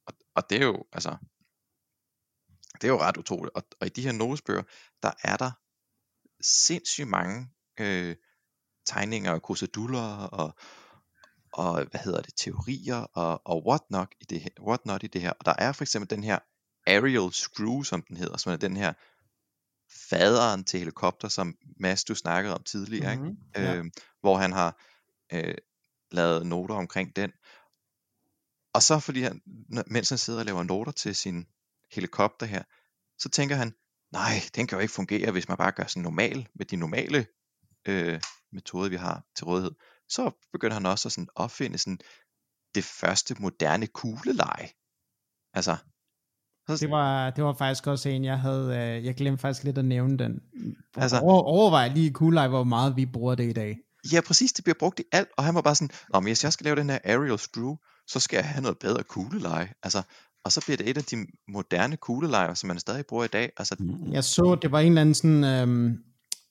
[0.07, 1.17] Og, og det er jo, altså,
[2.81, 3.55] det er jo ret utroligt.
[3.55, 4.63] Og, og i de her notesbøger,
[5.03, 5.51] der er der
[6.41, 8.15] sindssygt mange øh,
[8.85, 10.55] tegninger og kruseduller og,
[11.53, 15.31] og, hvad hedder det, teorier og, og whatnot i det her, whatnot i det her.
[15.31, 16.39] Og der er for eksempel den her
[16.87, 18.93] aerial screw, som den hedder, som er den her
[20.09, 23.23] faderen til helikopter, som Mads, du snakkede om tidligere, ikke?
[23.23, 23.75] Mhm, ja.
[23.75, 23.85] øh,
[24.21, 24.81] hvor han har
[25.33, 25.55] øh,
[26.11, 27.31] lavet noter omkring den.
[28.75, 29.41] Og så fordi han,
[29.87, 31.45] mens han sidder og laver noter til sin
[31.91, 32.63] helikopter her,
[33.19, 33.73] så tænker han,
[34.11, 37.25] nej, den kan jo ikke fungere, hvis man bare gør sådan normal, med de normale
[37.87, 39.71] øh, metoder, vi har til rådighed.
[40.09, 41.99] Så begynder han også at sådan opfinde sådan
[42.75, 44.69] det første moderne kugleleje.
[45.53, 45.75] Altså,
[46.67, 49.77] så, Det var, det var faktisk også en, jeg havde, øh, jeg glemte faktisk lidt
[49.77, 50.39] at nævne den.
[50.95, 53.77] Altså- Over, overvej lige i Cool hvor meget vi bruger det i dag.
[54.11, 56.43] Ja, præcis, det bliver brugt i alt, og han var bare sådan, Nå, men hvis
[56.43, 57.75] jeg skal lave den her aerial screw,
[58.07, 59.69] så skal jeg have noget bedre kugleleje.
[59.83, 60.01] Altså,
[60.45, 61.15] og så bliver det et af de
[61.47, 63.49] moderne kuglelejer, som man stadig bruger i dag.
[63.57, 64.11] Altså, Mm.
[64.11, 65.97] Jeg så, det var en eller anden sådan, øhm,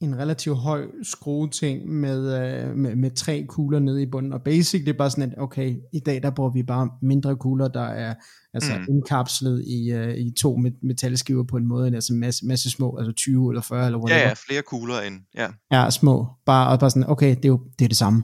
[0.00, 4.80] en relativt høj skrueting med, øh, med, med tre kugler nede i bunden, og basic
[4.84, 7.82] det er bare sådan, at okay, i dag der bruger vi bare mindre kugler, der
[7.84, 8.14] er
[8.54, 8.84] altså Mm.
[8.88, 13.12] indkapslet i, øh, i to met- metalskiver på en måde, altså masse, masse små, altså
[13.12, 14.28] 20 eller 40 eller Ja, whatever.
[14.28, 15.48] ja, flere kugler end, ja.
[15.72, 18.22] ja små, bare, og bare sådan, okay, det er jo det, er det samme.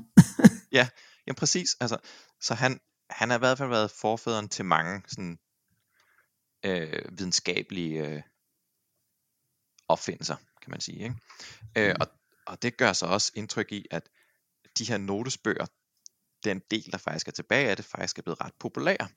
[0.72, 1.68] Ja, præcis.
[1.80, 1.96] Altså,
[2.42, 2.78] så han,
[3.11, 5.38] han har i hvert fald været forfæderen til mange sådan,
[6.64, 8.23] øh, videnskabelige øh,
[9.88, 11.03] opfindelser, kan man sige.
[11.03, 11.14] Ikke?
[11.77, 12.07] Øh, og,
[12.46, 14.09] og det gør så også indtryk i, at
[14.79, 15.66] de her notesbøger,
[16.44, 19.09] den del, der faktisk er tilbage af det, faktisk er blevet ret populære.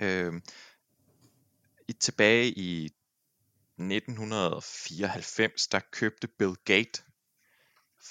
[0.00, 0.32] Øh,
[1.88, 7.04] i, tilbage i 1994, der købte Bill Gates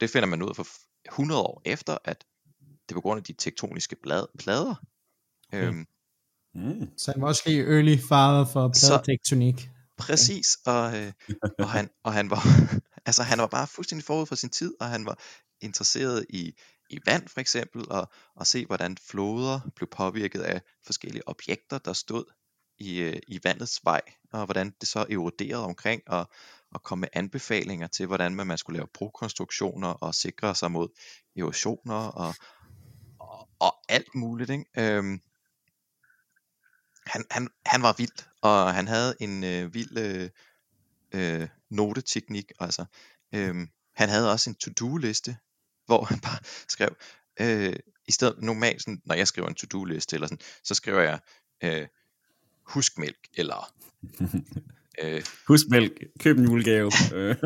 [0.00, 0.66] det finder man ud af for
[1.08, 2.24] 100 år efter, at
[2.60, 4.74] det er på grund af de tektoniske blad, plader.
[5.54, 5.86] Øhm,
[6.54, 6.98] Mm.
[6.98, 9.70] Så han var også lige early father for Så- pladetektonik.
[9.98, 11.12] Præcis, og, øh,
[11.64, 12.42] og, han, og han var
[13.08, 15.18] altså han var bare fuldstændig forud for sin tid, og han var
[15.60, 16.52] interesseret i,
[16.90, 21.92] i vand for eksempel, og, og se hvordan floder blev påvirket af forskellige objekter, der
[21.92, 22.24] stod
[22.78, 24.00] i, øh, i vandets vej,
[24.32, 26.30] og hvordan det så eroderede omkring, og,
[26.70, 30.88] og komme med anbefalinger til, hvordan man, man skulle lave brokonstruktioner og sikre sig mod
[31.36, 32.34] erosioner og,
[33.18, 34.50] og, og alt muligt.
[34.50, 34.64] Ikke?
[34.76, 35.20] Øhm,
[37.06, 40.30] han, han, han var vild, og han havde en øh, vild øh,
[41.14, 42.52] øh, noteteknik.
[42.60, 42.84] Altså,
[43.34, 45.36] øhm, han havde også en to-do-liste,
[45.86, 46.38] hvor han bare
[46.74, 46.96] skrev,
[47.40, 47.76] øh,
[48.08, 51.20] i stedet normalt, sådan, når jeg skriver en to-do-liste, eller sådan, så skriver jeg,
[51.64, 51.88] øh,
[52.68, 53.72] husk mælk, eller
[55.02, 55.92] øh, Husk mælk.
[56.20, 56.92] Køb en julegave.
[57.14, 57.36] Øh,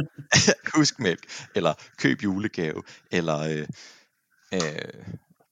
[0.75, 1.21] husk mælk,
[1.55, 3.67] eller køb julegave, eller øh,
[4.55, 5.05] øh,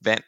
[0.04, 0.22] vand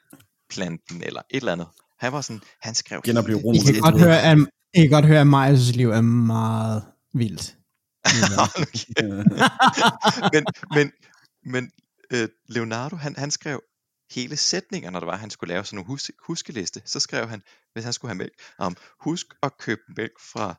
[0.51, 1.67] planten, eller et eller andet.
[1.99, 4.39] Han var sådan, han skrev Genopliv hele I kan, godt høre, at,
[4.75, 7.57] I kan godt høre, at Marius' liv er meget vildt.
[10.33, 10.93] Men, men,
[11.45, 11.71] men
[12.13, 13.63] øh, Leonardo, han, han skrev
[14.15, 16.83] hele sætninger, når det var, han skulle lave sådan en hus, huskeliste.
[16.85, 20.55] Så skrev han, hvis han skulle have mælk, om husk at købe mælk fra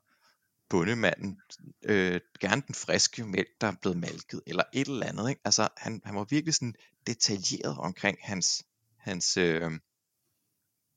[0.70, 1.42] bundemanden.
[1.86, 5.30] Øh, gerne den friske mælk, der er blevet malket, eller et eller andet.
[5.30, 5.42] Ikke?
[5.46, 6.76] Altså, han, han var virkelig sådan
[7.08, 8.63] detaljeret omkring hans,
[8.98, 9.72] hans, øh,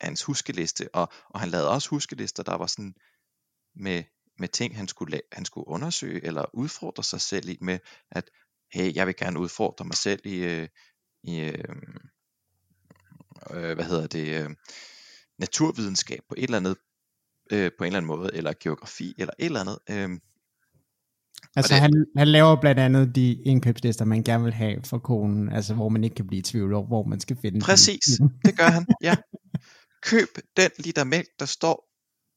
[0.00, 2.94] hans huskeliste, og, og han lavede også huskelister, der var sådan
[3.74, 4.04] med,
[4.38, 7.78] med ting, han skulle, la- han skulle undersøge, eller udfordre sig selv i, med
[8.10, 8.30] at,
[8.72, 10.68] hey, jeg vil gerne udfordre mig selv i, øh,
[11.22, 11.74] i øh,
[13.50, 14.50] øh, hvad hedder det, øh,
[15.38, 16.76] naturvidenskab på et eller andet,
[17.52, 19.78] øh, på en eller anden måde, eller geografi, eller et eller andet.
[19.90, 20.18] Øh,
[21.56, 25.52] Altså det- han, han laver blandt andet de indkøbslister, man gerne vil have for konen,
[25.52, 27.60] altså hvor man ikke kan blive i tvivl om, hvor man skal finde den.
[27.62, 28.04] Præcis,
[28.44, 29.16] det gør han, ja.
[30.02, 31.88] Køb den liter mælk, der står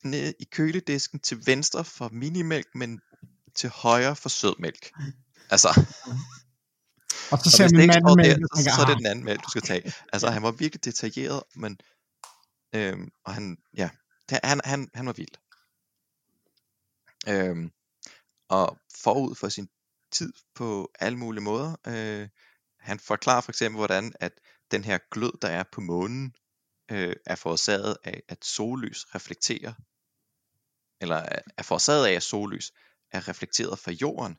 [0.04, 3.00] nede i køledisken til venstre for minimælk, men
[3.56, 4.92] til højre for sødmælk.
[5.50, 5.68] Altså,
[7.32, 9.44] Og så og ser man manden der, med, så, så er det den anden mælk,
[9.44, 9.94] du skal tage.
[10.14, 11.80] Altså, han var virkelig detaljeret, men
[12.76, 13.90] øhm, og han, ja,
[14.44, 15.36] han, han, han var vild.
[17.28, 17.72] Øhm,
[18.50, 19.70] og forud for sin
[20.12, 21.76] tid på alle mulige måder.
[21.88, 22.30] Øh,
[22.80, 24.32] han forklarer for eksempel, hvordan at
[24.72, 26.36] den her glød, der er på månen,
[26.92, 29.74] øh, er forårsaget af, at sollys reflekterer,
[31.02, 32.72] eller er- er forårsaget af, at sollys
[33.12, 34.38] er reflekteret fra jorden,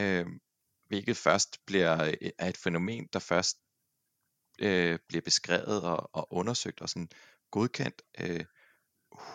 [0.00, 0.26] øh,
[0.88, 3.58] hvilket først bliver øh, er et fænomen, der først
[4.58, 7.08] øh, bliver beskrevet og, og undersøgt og sådan
[7.50, 8.44] godkendt øh,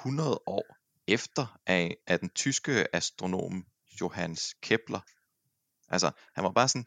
[0.02, 3.66] 100 år efter af, af den tyske astronom
[4.02, 5.00] Johannes Kepler.
[5.88, 6.86] Altså, han var bare sådan,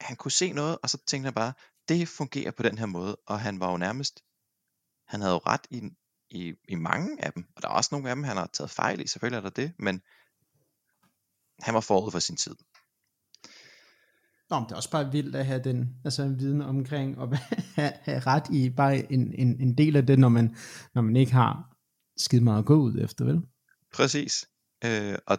[0.00, 1.52] han kunne se noget, og så tænkte han bare,
[1.88, 4.24] det fungerer på den her måde, og han var jo nærmest,
[5.06, 5.90] han havde jo ret i,
[6.30, 8.70] i, i mange af dem, og der er også nogle af dem, han har taget
[8.70, 10.02] fejl i, selvfølgelig er der det, men
[11.60, 12.56] han var forud for sin tid.
[14.50, 17.36] Nå, men det er også bare vildt at have den altså en viden omkring og
[17.76, 20.56] have, have ret i bare en, en, en del af det, når man,
[20.94, 21.76] når man ikke har
[22.16, 23.42] skide meget at gå ud efter, vel?
[23.94, 24.48] Præcis.
[24.84, 25.38] Øh, og,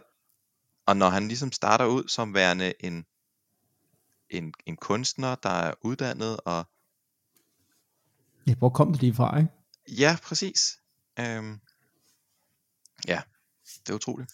[0.86, 3.04] og når han ligesom starter ud som værende en,
[4.30, 6.64] en, en kunstner, der er uddannet, og
[8.46, 9.50] Ja, hvor kom det lige fra, ikke?
[9.88, 10.78] ja, præcis.
[11.18, 11.60] Øhm,
[13.08, 13.22] ja,
[13.86, 14.32] det er utroligt.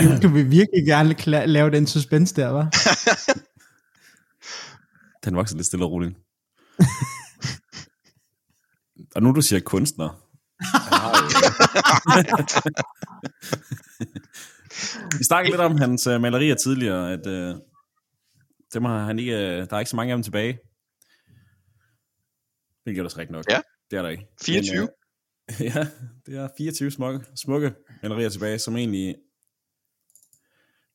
[0.00, 2.70] Du, du vil virkelig gerne kla- lave den suspense der, var?
[5.24, 6.16] Den vokser lidt stille og roligt.
[9.16, 10.08] og nu du siger kunstner.
[15.18, 17.60] Vi snakkede lidt om hans uh, malerier tidligere, at uh,
[18.74, 20.58] dem har han ikke, uh, der er ikke så mange af dem tilbage.
[22.82, 23.44] Hvilket er også rigtigt nok.
[23.50, 23.60] Ja.
[23.90, 24.26] Det er der ikke.
[24.42, 24.74] 24?
[24.76, 24.88] Men, uh,
[25.74, 25.86] ja,
[26.26, 29.16] det er 24 smukke, smukke malerier tilbage, som egentlig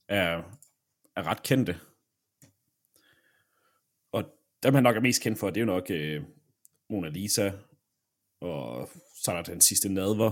[0.07, 0.43] er,
[1.15, 1.79] er ret kendte.
[4.11, 4.23] Og
[4.63, 6.23] dem han nok er mest kendt for, det er jo nok øh,
[6.89, 7.51] Mona Lisa,
[8.41, 8.89] og
[9.23, 10.31] så er der den sidste nadver.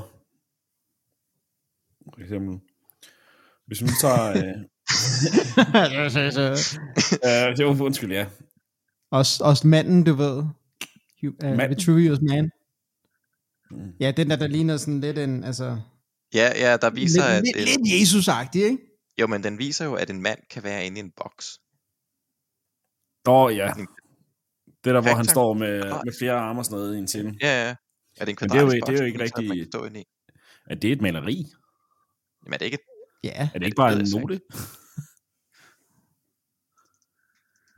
[2.13, 2.59] For eksempel.
[3.65, 4.29] Hvis vi tager...
[4.29, 4.37] Øh,
[7.27, 8.27] øh, det var undskyld, ja.
[9.11, 10.37] også, også manden, du ved.
[11.23, 11.69] Uh, Manden?
[11.69, 12.51] Vitruvius Man.
[13.71, 13.93] Mm.
[13.99, 15.81] Ja, den der, der ligner sådan lidt en, altså...
[16.33, 18.77] Ja, ja, der viser, at lidt, en, lidt, lidt Jesus-agtig, ikke?
[19.19, 21.59] jo, men den viser jo, at en mand kan være inde i en boks.
[23.27, 23.71] Åh, oh, ja.
[23.73, 23.87] En-
[24.83, 27.07] Det er der, hvor han står med, med flere arme og sådan noget i en
[27.07, 27.35] scene.
[27.41, 27.75] Ja, ja.
[28.17, 30.01] Er det en Men det er jo- kvadratisk det er jo ikke rigtig- stå inde
[30.01, 30.05] i?
[30.69, 31.45] Er det et maleri?
[32.43, 32.77] Jamen er det ikke.
[33.23, 34.41] Ja, Er det ikke bare en note?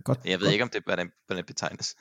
[0.03, 0.19] godt.
[0.25, 1.95] Jeg ved ikke, om det hvordan, hvordan det betegnes.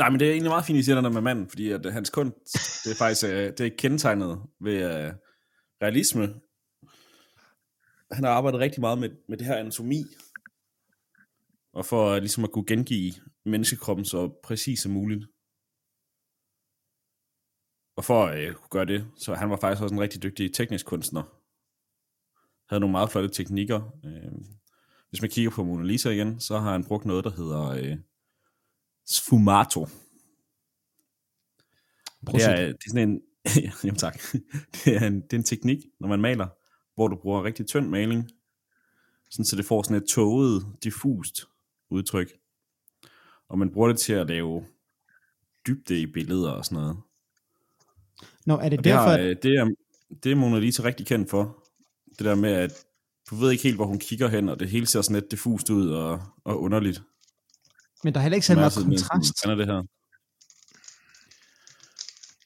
[0.00, 1.86] Nej, men det er egentlig meget fint, I siger den der med manden, fordi at
[1.86, 5.14] øh, hans kunst, det er faktisk øh, det er kendetegnet ved uh,
[5.82, 6.22] realisme.
[8.12, 10.04] Han har arbejdet rigtig meget med, med det her anatomi,
[11.72, 13.12] og for uh, ligesom at kunne gengive
[13.44, 15.26] menneskekroppen så præcis som muligt.
[17.96, 20.54] Og for at uh, kunne gøre det, så han var faktisk også en rigtig dygtig
[20.54, 21.22] teknisk kunstner.
[22.68, 23.80] Havde nogle meget flotte teknikker.
[24.04, 24.42] Uh,
[25.08, 27.98] hvis man kigger på Mona Lisa igen, så har han brugt noget, der hedder Uh,
[29.06, 29.88] sfumato.
[32.26, 33.20] Det er, det er sådan en,
[33.84, 34.20] jamen tak,
[34.72, 36.46] det er, en, det er en teknik, når man maler,
[36.94, 38.30] hvor du bruger rigtig tynd maling,
[39.30, 41.46] sådan så det får sådan et tåget, diffust
[41.90, 42.32] udtryk.
[43.48, 44.64] Og man bruger det til at lave
[45.66, 46.96] dybde i billeder og sådan noget.
[48.46, 49.70] Nå, er det Og det, derfor, har, at, øh, det, er,
[50.24, 51.64] det er Mona Lisa rigtig kendt for.
[52.18, 52.72] Det der med, at
[53.30, 55.70] du ved ikke helt, hvor hun kigger hen, og det hele ser sådan lidt diffust
[55.70, 57.02] ud og, og underligt.
[58.04, 59.44] Men der er heller ikke så meget er kontrast.
[59.44, 59.82] Hvordan er det her?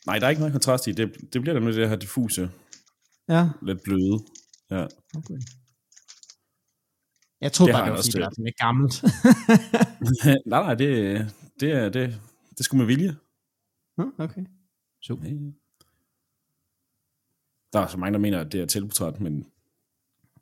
[0.07, 0.93] Nej, der er ikke noget kontrast i.
[0.93, 2.51] Det, det bliver der nu det her diffuse,
[3.29, 4.19] Ja, lidt bløde.
[4.71, 4.83] Ja.
[5.19, 5.39] okay.
[7.41, 8.95] Jeg troede Det bare, det var fordi, det sådan lidt gammelt.
[10.53, 12.21] nej, nej, det, det, er, det,
[12.59, 13.17] det skulle med vilje.
[14.19, 14.45] Okay.
[15.03, 15.25] Super.
[17.73, 19.47] Der er så mange, der mener, at det er selvportræt, men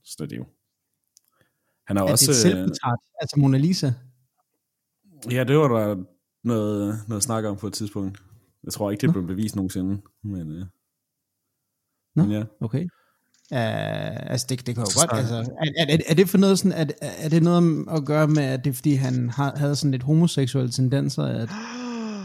[0.04, 0.46] så er det jo.
[1.86, 2.26] Han har Er også...
[2.26, 2.98] det et selvportræt?
[3.20, 3.92] Altså Mona Lisa?
[5.30, 6.04] Ja, det var der
[6.44, 8.22] noget, noget snak om på et tidspunkt.
[8.64, 10.02] Jeg tror ikke, det blev bevist nogensinde.
[10.24, 10.66] Men, øh,
[12.16, 12.22] Nå.
[12.22, 12.44] men ja.
[12.60, 12.84] Okay.
[13.50, 16.58] Uh, altså det, det kan jo Så- godt, altså, er, er, er, det for noget
[16.58, 19.76] sådan, er, er det noget at gøre med, at det er fordi han har, havde
[19.76, 21.48] sådan lidt homoseksuelle tendenser, at,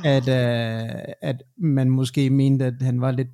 [0.06, 3.28] at, uh, at man måske mente, at han var lidt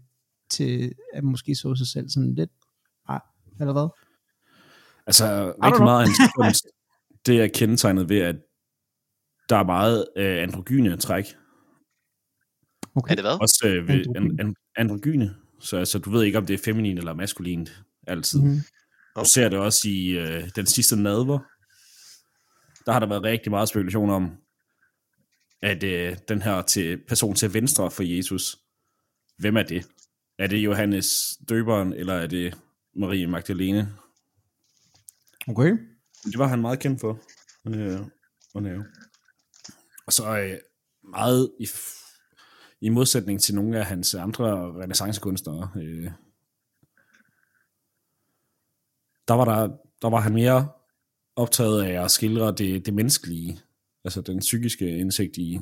[0.49, 2.51] til, at måske så sig selv sådan lidt,
[3.09, 3.19] ah,
[3.59, 3.87] eller hvad?
[5.07, 6.67] Altså, rigtig meget af hans kunst,
[7.25, 8.35] det er kendetegnet ved, at
[9.49, 11.25] der er meget øh, androgyne træk.
[12.95, 13.11] Okay.
[13.11, 13.41] Er det hvad?
[13.41, 14.33] Også øh, ved Androgyne.
[14.39, 15.35] an, an, androgyne.
[15.59, 18.39] Så altså, du ved ikke, om det er feminin eller maskulint altid.
[18.39, 18.47] Mhm.
[18.47, 18.63] Mm-hmm.
[19.15, 21.39] Du ser det også i øh, den sidste nadver.
[22.85, 24.37] Der har der været rigtig meget spekulation om,
[25.61, 28.57] at øh, den her til person til venstre for Jesus,
[29.37, 29.87] hvem er det?
[30.39, 32.57] Er det Johannes Døberen, eller er det
[32.95, 33.93] Marie Magdalene?
[35.47, 35.77] Okay.
[36.23, 37.19] Det var han meget kendt for
[37.67, 37.99] øh,
[38.55, 38.85] at lave.
[40.05, 40.59] Og så øh,
[41.03, 41.67] meget i,
[42.81, 46.11] i modsætning til nogle af hans andre renaissancekunstnere, øh,
[49.27, 50.69] der var der, der var han mere
[51.35, 53.59] optaget af at skildre det, det menneskelige,
[54.03, 55.59] altså den psykiske indsigt i,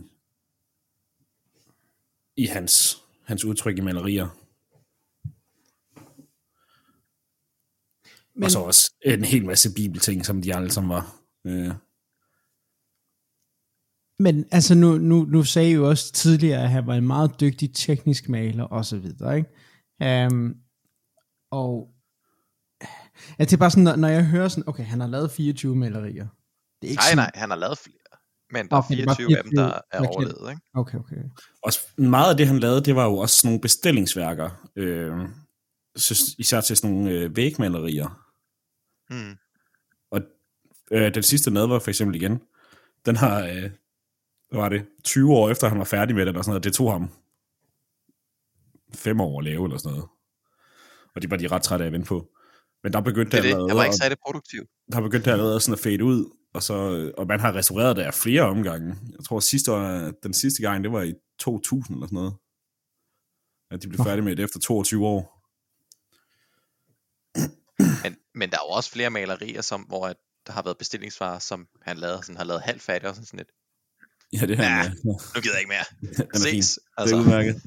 [2.36, 4.28] i hans, hans udtryk i malerier.
[8.34, 8.44] Men...
[8.44, 11.16] Og så også en hel masse bibelting, som de alle sammen var.
[11.46, 11.74] Øh.
[14.22, 17.40] Men altså nu, nu, nu sagde I jo også tidligere, at han var en meget
[17.40, 20.28] dygtig teknisk maler og så videre, ikke?
[20.28, 20.56] Um,
[21.52, 21.90] og
[23.40, 25.76] ja, det er bare sådan, når, når jeg hører sådan, okay, han har lavet 24
[25.76, 26.28] malerier.
[26.82, 27.96] Det er ikke nej, sådan, nej, han har lavet flere.
[28.52, 30.62] Men der okay, er 24, 24 af dem, der er overlevet, ikke?
[30.74, 31.16] Okay, okay.
[31.64, 34.70] Også meget af det, han lavede, det var jo også sådan nogle bestillingsværker.
[34.76, 35.30] Øh,
[36.38, 38.26] især til sådan nogle øh, vægmalerier.
[39.10, 39.38] Hmm.
[40.12, 40.22] Og
[40.92, 42.42] øh, den sidste nadver for eksempel igen,
[43.06, 43.70] den har, øh,
[44.60, 46.91] var det, 20 år efter han var færdig med det, eller sådan noget, det tog
[46.91, 47.10] ham
[48.93, 50.10] fem år at lave, eller sådan noget.
[51.16, 52.28] Og det var de ret trætte af at vente på.
[52.84, 53.70] Men der begyndte det, det.
[53.70, 54.66] Han var ikke særlig produktiv.
[54.91, 56.74] Der begyndte det allerede sådan at fade ud, og, så,
[57.18, 58.95] og man har restaureret det af flere omgange.
[59.18, 62.34] Jeg tror, sidste år, den sidste gang, det var i 2000 eller sådan noget.
[63.72, 65.41] At de blev færdige med det efter 22 år.
[68.04, 71.39] Men, men der er jo også flere malerier, som, hvor at der har været bestillingsvarer,
[71.39, 73.52] som han lavede, sådan, har lavet halvfærdigt og sådan lidt.
[74.34, 74.86] Ja, det har ja, han.
[74.86, 75.12] Ja.
[75.36, 76.36] Nu gider jeg ikke mere.
[76.42, 76.80] Ses.
[76.98, 77.16] Altså.
[77.16, 77.62] Det er udmærket.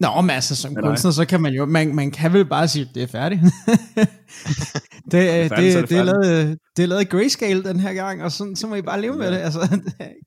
[0.00, 2.90] Nå, men altså som kunstner, så kan man jo, man, man kan vel bare sige,
[2.94, 3.40] det er færdigt.
[3.44, 7.92] det, det, er færdigt, det, det, det, er lavet, det er lavet grayscale den her
[7.94, 9.18] gang, og så, så må I bare leve ja.
[9.18, 9.36] med det.
[9.36, 9.80] Altså,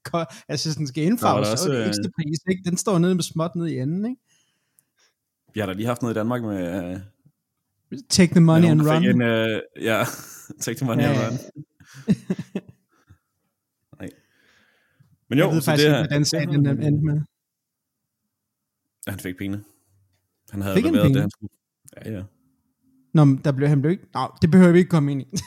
[0.50, 2.70] altså den skal indfarves, så er det ekstra pris, ikke?
[2.70, 4.22] Den står nede med småt nede i enden, ikke?
[5.54, 6.94] Vi har da lige haft noget i Danmark med...
[6.94, 7.00] Uh,
[8.10, 9.06] take the money and run.
[9.06, 10.04] En, uh, ja,
[10.62, 11.40] take the money ja, and
[12.08, 12.63] run.
[15.34, 17.22] Men jo, jeg ved så faktisk det, ikke, hvordan sagen den endte med.
[19.08, 19.64] Han fik penge.
[20.52, 21.54] Han havde fik leveret det, han skulle.
[22.06, 22.24] Ja, ja.
[23.14, 24.06] Nå, der blev han blev ikke...
[24.14, 25.26] Nå, det behøver vi ikke komme ind i.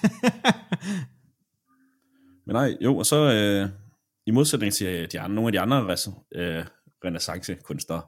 [2.46, 3.68] Men nej, jo, og så øh,
[4.26, 5.82] i modsætning til de andre, nogle af de andre
[6.34, 6.64] øh,
[7.04, 8.02] renaissance-kunstnere,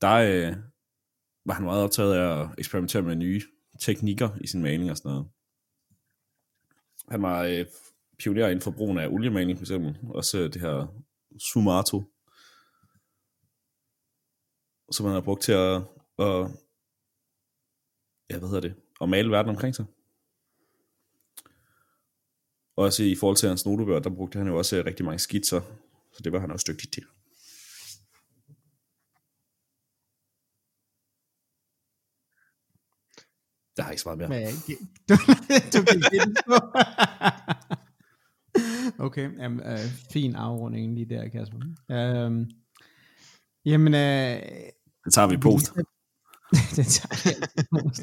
[0.00, 0.56] der øh,
[1.44, 3.40] var han meget optaget af at eksperimentere med nye
[3.80, 5.26] teknikker i sin maling og sådan noget.
[7.10, 7.66] Han var øh,
[8.18, 9.98] pionerer inden for brugen af oliemaling, for eksempel.
[10.08, 11.02] Også det her
[11.38, 12.12] Sumato,
[14.92, 15.74] som man har brugt til at,
[16.18, 16.50] at
[18.30, 19.84] ja, hvad hedder det, at male verden omkring sig.
[22.76, 25.60] Også i forhold til hans notebøger, der brugte han jo også øh, rigtig mange skitser,
[26.12, 27.04] så det var han også dygtig til.
[33.76, 34.28] Der har ikke så meget mere.
[34.28, 34.54] Men,
[35.08, 35.14] du,
[35.72, 35.78] du
[36.46, 36.54] du,
[38.98, 39.78] okay, jamen, øh,
[40.12, 41.58] fin afrunding lige der, Kasper.
[42.26, 42.50] Um,
[43.64, 44.40] jamen, øh,
[45.04, 45.72] det tager vi post.
[46.76, 48.02] det tager vi post.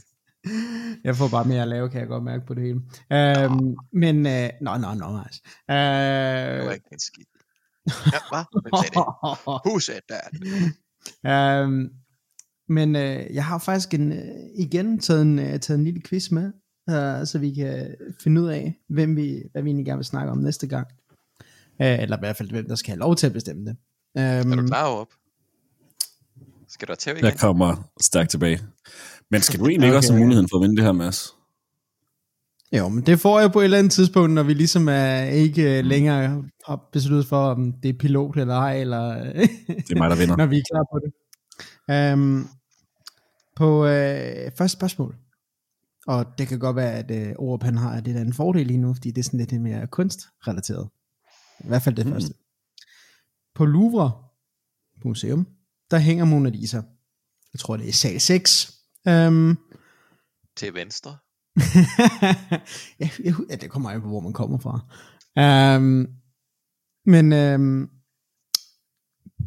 [1.04, 2.82] Jeg får bare mere at lave, kan jeg godt mærke på det hele.
[3.12, 5.42] Øhm, men, øh, nå, nå, nå, Mars.
[5.70, 7.26] Øh, det var ikke en skid.
[8.14, 8.46] Ja, hvad?
[9.66, 10.32] Who said that?
[11.26, 11.90] Øhm,
[12.70, 16.32] men øh, jeg har faktisk en, øh, igen taget en, øh, taget en lille quiz
[16.32, 16.52] med,
[16.90, 20.32] øh, så vi kan finde ud af, hvem vi, hvad vi egentlig gerne vil snakke
[20.32, 20.88] om næste gang.
[21.82, 23.76] Øh, eller i hvert fald, hvem der skal have lov til at bestemme det.
[24.18, 25.08] Øhm, er du klar op?
[26.68, 27.26] Skal du have igen?
[27.26, 28.60] Jeg kommer stærkt tilbage.
[29.32, 29.88] Men skal du egentlig okay.
[29.90, 31.36] ikke også have muligheden for at vinde det her, Mads?
[32.78, 35.78] Jo, men det får jeg på et eller andet tidspunkt, når vi ligesom er ikke
[35.78, 40.10] øh, længere har besluttet for, om det er pilot eller ej, eller det er mig,
[40.10, 40.38] der vinder.
[40.38, 41.14] når vi er klar på det.
[42.14, 42.50] Um,
[43.56, 45.16] på øh, første spørgsmål,
[46.08, 48.78] og det kan godt være, at øh, Orup han har det der en fordel lige
[48.78, 50.90] nu, fordi det er sådan lidt mere kunstrelateret.
[51.60, 52.12] I hvert fald det mm.
[52.12, 52.34] første.
[53.56, 54.12] På Louvre
[55.06, 55.48] Museum,
[55.92, 56.82] der hænger Mona Lisa.
[57.54, 58.80] Jeg tror, det er sal 6.
[59.10, 59.58] Um,
[60.58, 61.18] til venstre.
[63.00, 63.10] ja,
[63.50, 64.80] ja, det kommer an på, hvor man kommer fra.
[65.78, 66.08] Um,
[67.06, 67.90] men um,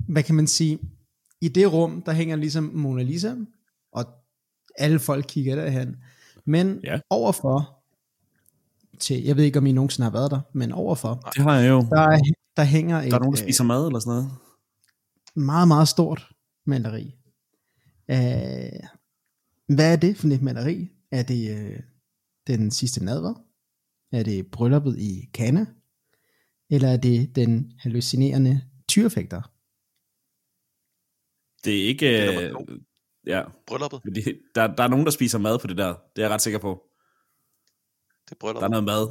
[0.08, 0.78] hvad kan man sige?
[1.40, 3.34] I det rum, der hænger ligesom Mona Lisa,
[3.92, 4.04] og
[4.78, 5.96] alle folk kigger derhen.
[6.46, 7.00] Men ja.
[7.10, 7.82] overfor,
[9.00, 11.70] til, jeg ved ikke, om I nogensinde har været der, men overfor, det har jeg
[11.70, 11.80] jo.
[11.80, 12.18] Der,
[12.56, 14.30] der hænger et, Der er nogen, der spiser mad eller sådan noget.
[15.34, 16.32] Meget, meget stort
[16.66, 17.14] maleri.
[18.08, 18.86] Uh,
[19.76, 20.88] hvad er det for et maleri?
[21.10, 21.76] Er det uh,
[22.46, 23.34] den sidste nadver?
[24.12, 25.66] Er det brylluppet i Kana?
[26.70, 29.52] Eller er det den hallucinerende tyrefægter?
[31.64, 32.06] Det er ikke...
[32.06, 32.78] Det er øh,
[33.26, 34.00] ja, Brylluppet.
[34.04, 35.88] men det, der, der er nogen, der spiser mad på det der.
[35.88, 36.82] Det er jeg ret sikker på.
[38.28, 38.70] Det er Der er brylluppet.
[38.70, 39.08] noget mad.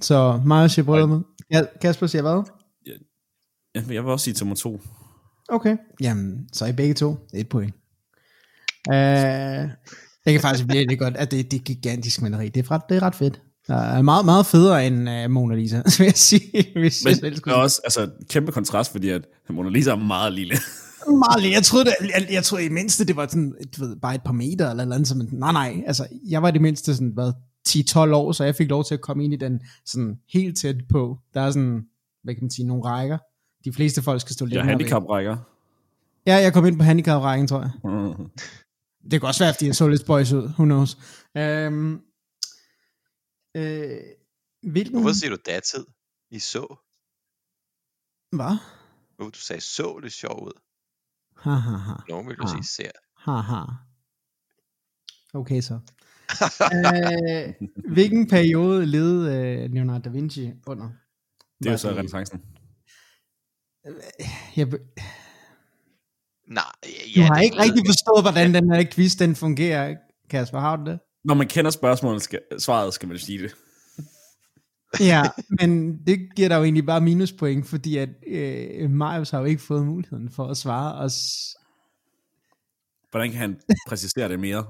[0.00, 1.24] Så Marius siger brylluppet.
[1.50, 2.42] Ja, Kasper siger hvad?
[3.74, 4.80] Ja, men jeg vil også sige nummer to.
[5.48, 5.76] Okay.
[6.00, 7.16] Jamen, så er I begge to.
[7.34, 7.74] Et point.
[8.88, 8.94] Uh,
[10.24, 12.48] det kan faktisk blive lidt godt, at det, det er gigantisk maleri.
[12.48, 13.42] Det er ret, det er ret fedt.
[13.66, 16.72] Der er meget, meget federe end uh, Mona Lisa, vil jeg sige.
[16.74, 20.32] Hvis jeg Men det er også altså, kæmpe kontrast, fordi at Mona Lisa er meget
[20.32, 20.54] lille.
[21.08, 21.54] Meget lidt.
[21.54, 24.22] Jeg troede, det, jeg, jeg troede i mindste, det var sådan, du ved, bare et
[24.24, 25.16] par meter eller noget andet.
[25.16, 25.82] Men nej, nej.
[25.86, 27.32] Altså, jeg var i det mindste sådan, hvad,
[27.68, 30.76] 10-12 år, så jeg fik lov til at komme ind i den sådan helt tæt
[30.88, 31.18] på.
[31.34, 31.86] Der er sådan,
[32.22, 33.18] hvad kan man sige, nogle rækker.
[33.64, 34.64] De fleste folk skal stå er væk.
[34.64, 35.36] handicaprækker.
[36.26, 37.70] Ja, jeg kom ind på handicap-rækken, tror jeg.
[37.84, 38.30] Mm.
[39.10, 40.42] Det kan også være, fordi jeg så lidt boys ud.
[40.42, 40.98] Who knows?
[41.36, 42.00] Øhm,
[43.56, 44.00] øh,
[44.62, 45.00] hvilken...
[45.00, 45.84] Hvorfor siger du datid?
[46.30, 46.76] I så?
[48.36, 48.56] Hvad?
[49.16, 50.60] Hvorfor du sagde så lidt sjov ud?
[51.40, 51.94] Ha, ha, ha.
[52.08, 52.90] Nogen vil sige ser.
[53.16, 53.62] Ha, ha.
[55.34, 55.78] Okay så.
[56.86, 60.88] øh, hvilken periode levede øh, Leonardo da Vinci under?
[61.58, 62.42] Det er jo så renaissancen.
[64.56, 64.66] Jeg,
[66.48, 69.96] Nej, du ja, har det ikke rigtig forstået, hvordan den her quiz den fungerer,
[70.30, 70.60] Kasper.
[70.60, 70.98] Har du det?
[71.24, 73.54] Når man kender spørgsmålet, skal, svaret skal man sige det.
[75.00, 75.22] Ja,
[75.60, 79.62] men det giver dig jo egentlig bare minuspoint, fordi at øh, Marius har jo ikke
[79.62, 81.14] fået muligheden for at svare os.
[83.10, 84.66] Hvordan kan han præcisere det mere?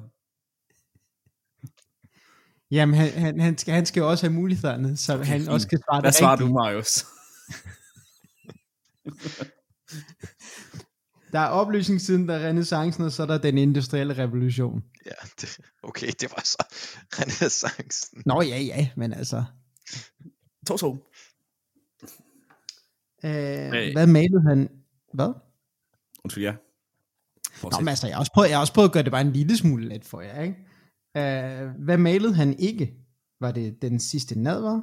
[2.71, 5.51] Jamen, han, han, han, skal, han skal jo også have mulighederne, så okay, han fint.
[5.51, 6.55] også kan svare Hvad det svarer du, rigtigt.
[6.55, 7.07] Marius?
[11.33, 14.83] Der er oplysningstiden, der er renaissancen, og så er der den industrielle revolution.
[15.07, 15.11] Ja,
[15.41, 16.65] det, okay, det var så
[17.13, 18.23] renaissancen.
[18.27, 19.45] Nå ja, ja, men altså...
[20.71, 20.87] 2-2.
[23.25, 23.93] Øh, Hey.
[23.93, 24.69] Hvad malede han?
[25.15, 25.33] Hvad?
[26.25, 26.55] Undskyld, ja.
[27.63, 29.21] Nå, men altså, jeg har, også prøvet, jeg har også prøvet at gøre det bare
[29.21, 30.57] en lille smule let for jer, ikke?
[31.17, 32.95] Øh, hvad malede han ikke?
[33.41, 34.81] Var det den sidste nadver?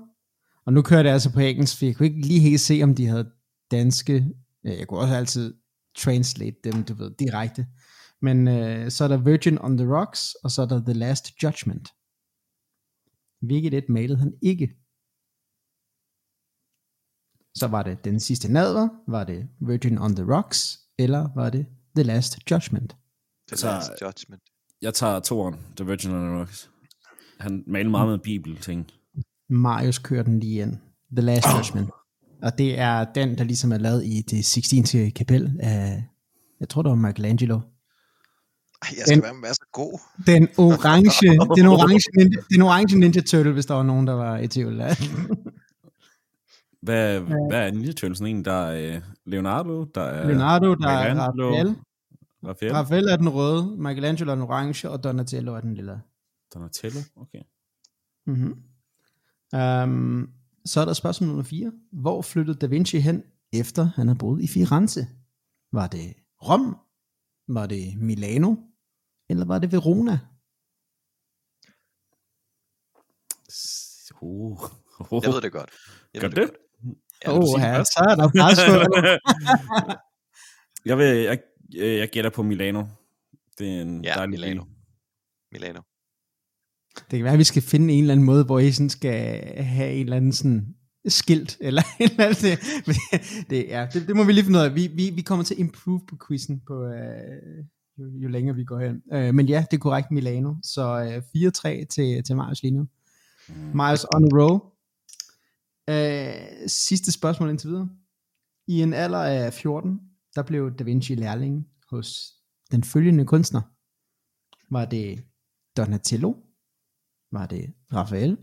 [0.66, 2.96] Og nu kører det altså på engelsk, for jeg kunne ikke lige helt se, om
[2.96, 3.32] de havde
[3.72, 4.26] danske...
[4.64, 5.54] Jeg kunne også altid
[5.98, 7.68] translate dem, du ved, direkte.
[8.22, 11.44] Men øh, så er der Virgin on the Rocks, og så er der The Last
[11.44, 11.90] Judgment.
[13.42, 14.70] Hvilket et malede han ikke?
[17.60, 21.66] Så var det den sidste nadver, var det Virgin on the Rocks, eller var det
[21.96, 22.96] The Last Judgment?
[23.52, 24.42] The last judgment.
[24.82, 26.70] Jeg tager toeren, The Virgin on the Rocks.
[27.40, 28.88] Han maler meget med bibelting.
[29.50, 30.78] Marius kører den lige ind.
[31.16, 31.52] The Last Oh.
[31.58, 31.90] Judgment.
[32.44, 35.12] Og det er den, der ligesom er lavet i det 16.
[35.12, 36.04] kapel af,
[36.60, 37.56] jeg tror det var Michelangelo.
[37.56, 40.00] Ej, jeg skal Den- være med at være så god.
[40.28, 41.28] Den orange,
[41.58, 44.82] den orange, ninja, den orange Ninja Turtle, hvis der var nogen, der var i tvivl.
[46.82, 48.46] Hvad, hvad er Ninja Turtles egentlig?
[48.46, 51.16] Der er øh, Leonardo, der er Leonardo, der er.
[51.16, 51.76] Raphael.
[52.46, 56.02] Raphael, Raphael er den røde, Michelangelo er den orange, og Donatello er den lille.
[56.54, 57.00] Donatello.
[57.16, 57.42] Okay.
[58.26, 58.52] Mm-hmm.
[59.94, 60.34] Um,
[60.66, 61.72] så er der spørgsmål nummer 4.
[61.92, 63.24] Hvor flyttede Da Vinci hen,
[63.54, 65.08] efter han havde boet i Firenze?
[65.72, 66.14] Var det
[66.48, 66.78] Rom?
[67.48, 68.56] Var det Milano?
[69.30, 70.20] Eller var det Verona?
[73.52, 74.60] S- Uh.
[75.12, 75.72] Jeg ved det godt.
[76.14, 76.48] Jeg Gør ved det?
[76.50, 76.58] godt.
[77.26, 78.60] Ja, oh, ja, så er der pres
[80.86, 81.40] jeg, vil, jeg,
[81.74, 82.84] jeg gætter på Milano.
[83.60, 84.64] Det er en Ja, dejlig Milano.
[84.64, 84.68] by.
[85.52, 85.82] Milano.
[87.12, 89.42] Det kan være, at vi skal finde en eller anden måde, hvor I sådan skal
[89.64, 90.76] have en eller anden sådan
[91.08, 92.60] skilt, eller en eller anden, det,
[93.50, 94.76] det, ja, det, det må vi lige finde ud af.
[94.76, 97.64] Vi, vi, vi kommer til at improve på quizzen, på, øh,
[97.98, 99.02] jo, jo længere vi går hen.
[99.14, 100.54] Øh, men ja, det er korrekt Milano.
[100.64, 100.84] Så
[101.36, 102.88] øh, 4-3 til, til Marius lige nu.
[103.74, 104.62] Marius on a roll.
[105.90, 107.90] Øh, sidste spørgsmål indtil videre.
[108.68, 110.00] I en alder af 14,
[110.36, 112.34] der blev Da Vinci lærling hos
[112.72, 113.62] den følgende kunstner.
[114.74, 115.26] Var det
[115.78, 116.34] Donatello?
[117.32, 118.38] Var det Raphael?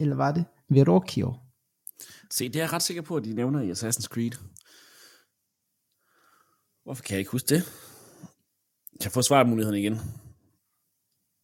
[0.00, 1.34] Eller var det Verrocchio?
[2.30, 4.32] Se, det er jeg ret sikker på, at de nævner i Assassin's Creed.
[6.84, 7.62] Hvorfor kan jeg ikke huske det?
[9.00, 9.96] Kan jeg få svarmuligheden igen?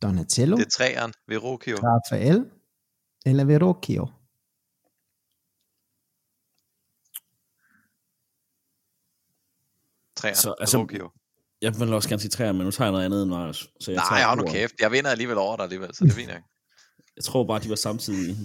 [0.03, 1.13] Donatello, Det er træeren.
[1.29, 1.77] Verrocchio.
[1.77, 2.51] Raphael
[3.27, 4.07] eller Verrocchio?
[10.21, 10.37] Træeren.
[10.37, 11.11] Så, altså, Verrocchio.
[11.63, 13.71] Jeg vil også gerne sige træer, men nu tager jeg noget andet end Marius.
[13.81, 14.75] Så jeg Nej, tager hold nu kæft.
[14.81, 16.43] Jeg vinder alligevel over dig alligevel, så det er fint nok.
[17.17, 18.37] Jeg tror bare, de var samtidig.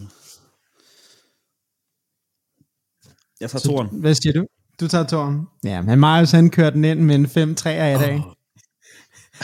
[3.40, 3.88] Jeg tager toren.
[3.92, 4.46] Hvad siger du?
[4.80, 5.48] Du tager tårn.
[5.64, 8.22] Ja, men Marius han kørte den ind med en 5-3 i dag.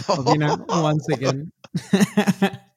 [0.08, 1.52] Og vinder once again.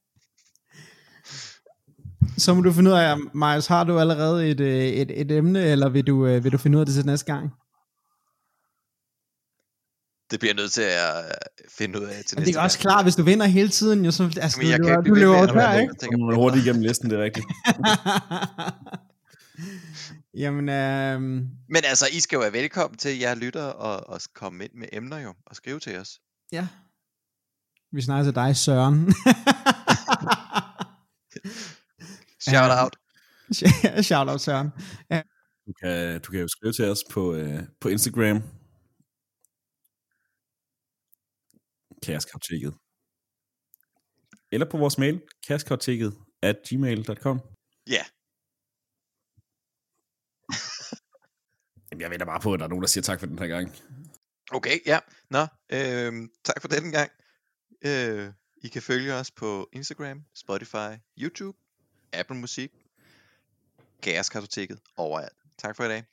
[2.38, 5.64] Så må du finde ud af, Marius, har du allerede et, øh, et, et emne,
[5.64, 7.50] eller vil du, øh, vil du finde ud af det til næste gang?
[10.34, 11.30] Det bliver jeg nødt til at øh,
[11.78, 14.10] finde ud af til næste det er også klart, hvis du vinder hele tiden, jo,
[14.10, 16.18] så, altså, Jamen, jeg du, kan du blive løber tør, den, ikke?
[16.18, 17.46] man på hurtigt igennem listen, det er rigtigt.
[20.42, 24.64] Jamen, øhm, Men altså, I skal jo være velkommen til, jer lytter, og, og komme
[24.64, 26.20] ind med emner jo, og skrive til os.
[26.52, 26.66] ja.
[27.92, 29.14] Vi snakker til dig, Søren.
[32.40, 32.82] Shout Ja.
[32.84, 32.96] out.
[34.04, 34.70] Shout out, Søren.
[35.66, 38.42] Du kan, du kan jo skrive til os på, øh, på Instagram.
[42.04, 42.74] Kaoskartoteket.
[44.52, 47.40] Eller på vores mail, kaoskartoteket at gmail.com.
[47.86, 48.04] Ja,
[51.90, 53.46] Jamen, jeg venter bare på, at der er nogen, der siger tak for den her
[53.46, 53.72] gang.
[54.52, 54.98] okay, ja.
[55.30, 57.10] Nå, øhm, tak for denne gang.
[57.84, 58.32] Øh,
[58.64, 61.58] I kan følge os på Instagram, Spotify, YouTube,
[62.12, 62.72] Apple Musik,
[64.00, 65.36] Gaskartoteket overalt.
[65.58, 66.04] Tak for i dag.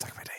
[0.00, 0.37] Tak for i dag.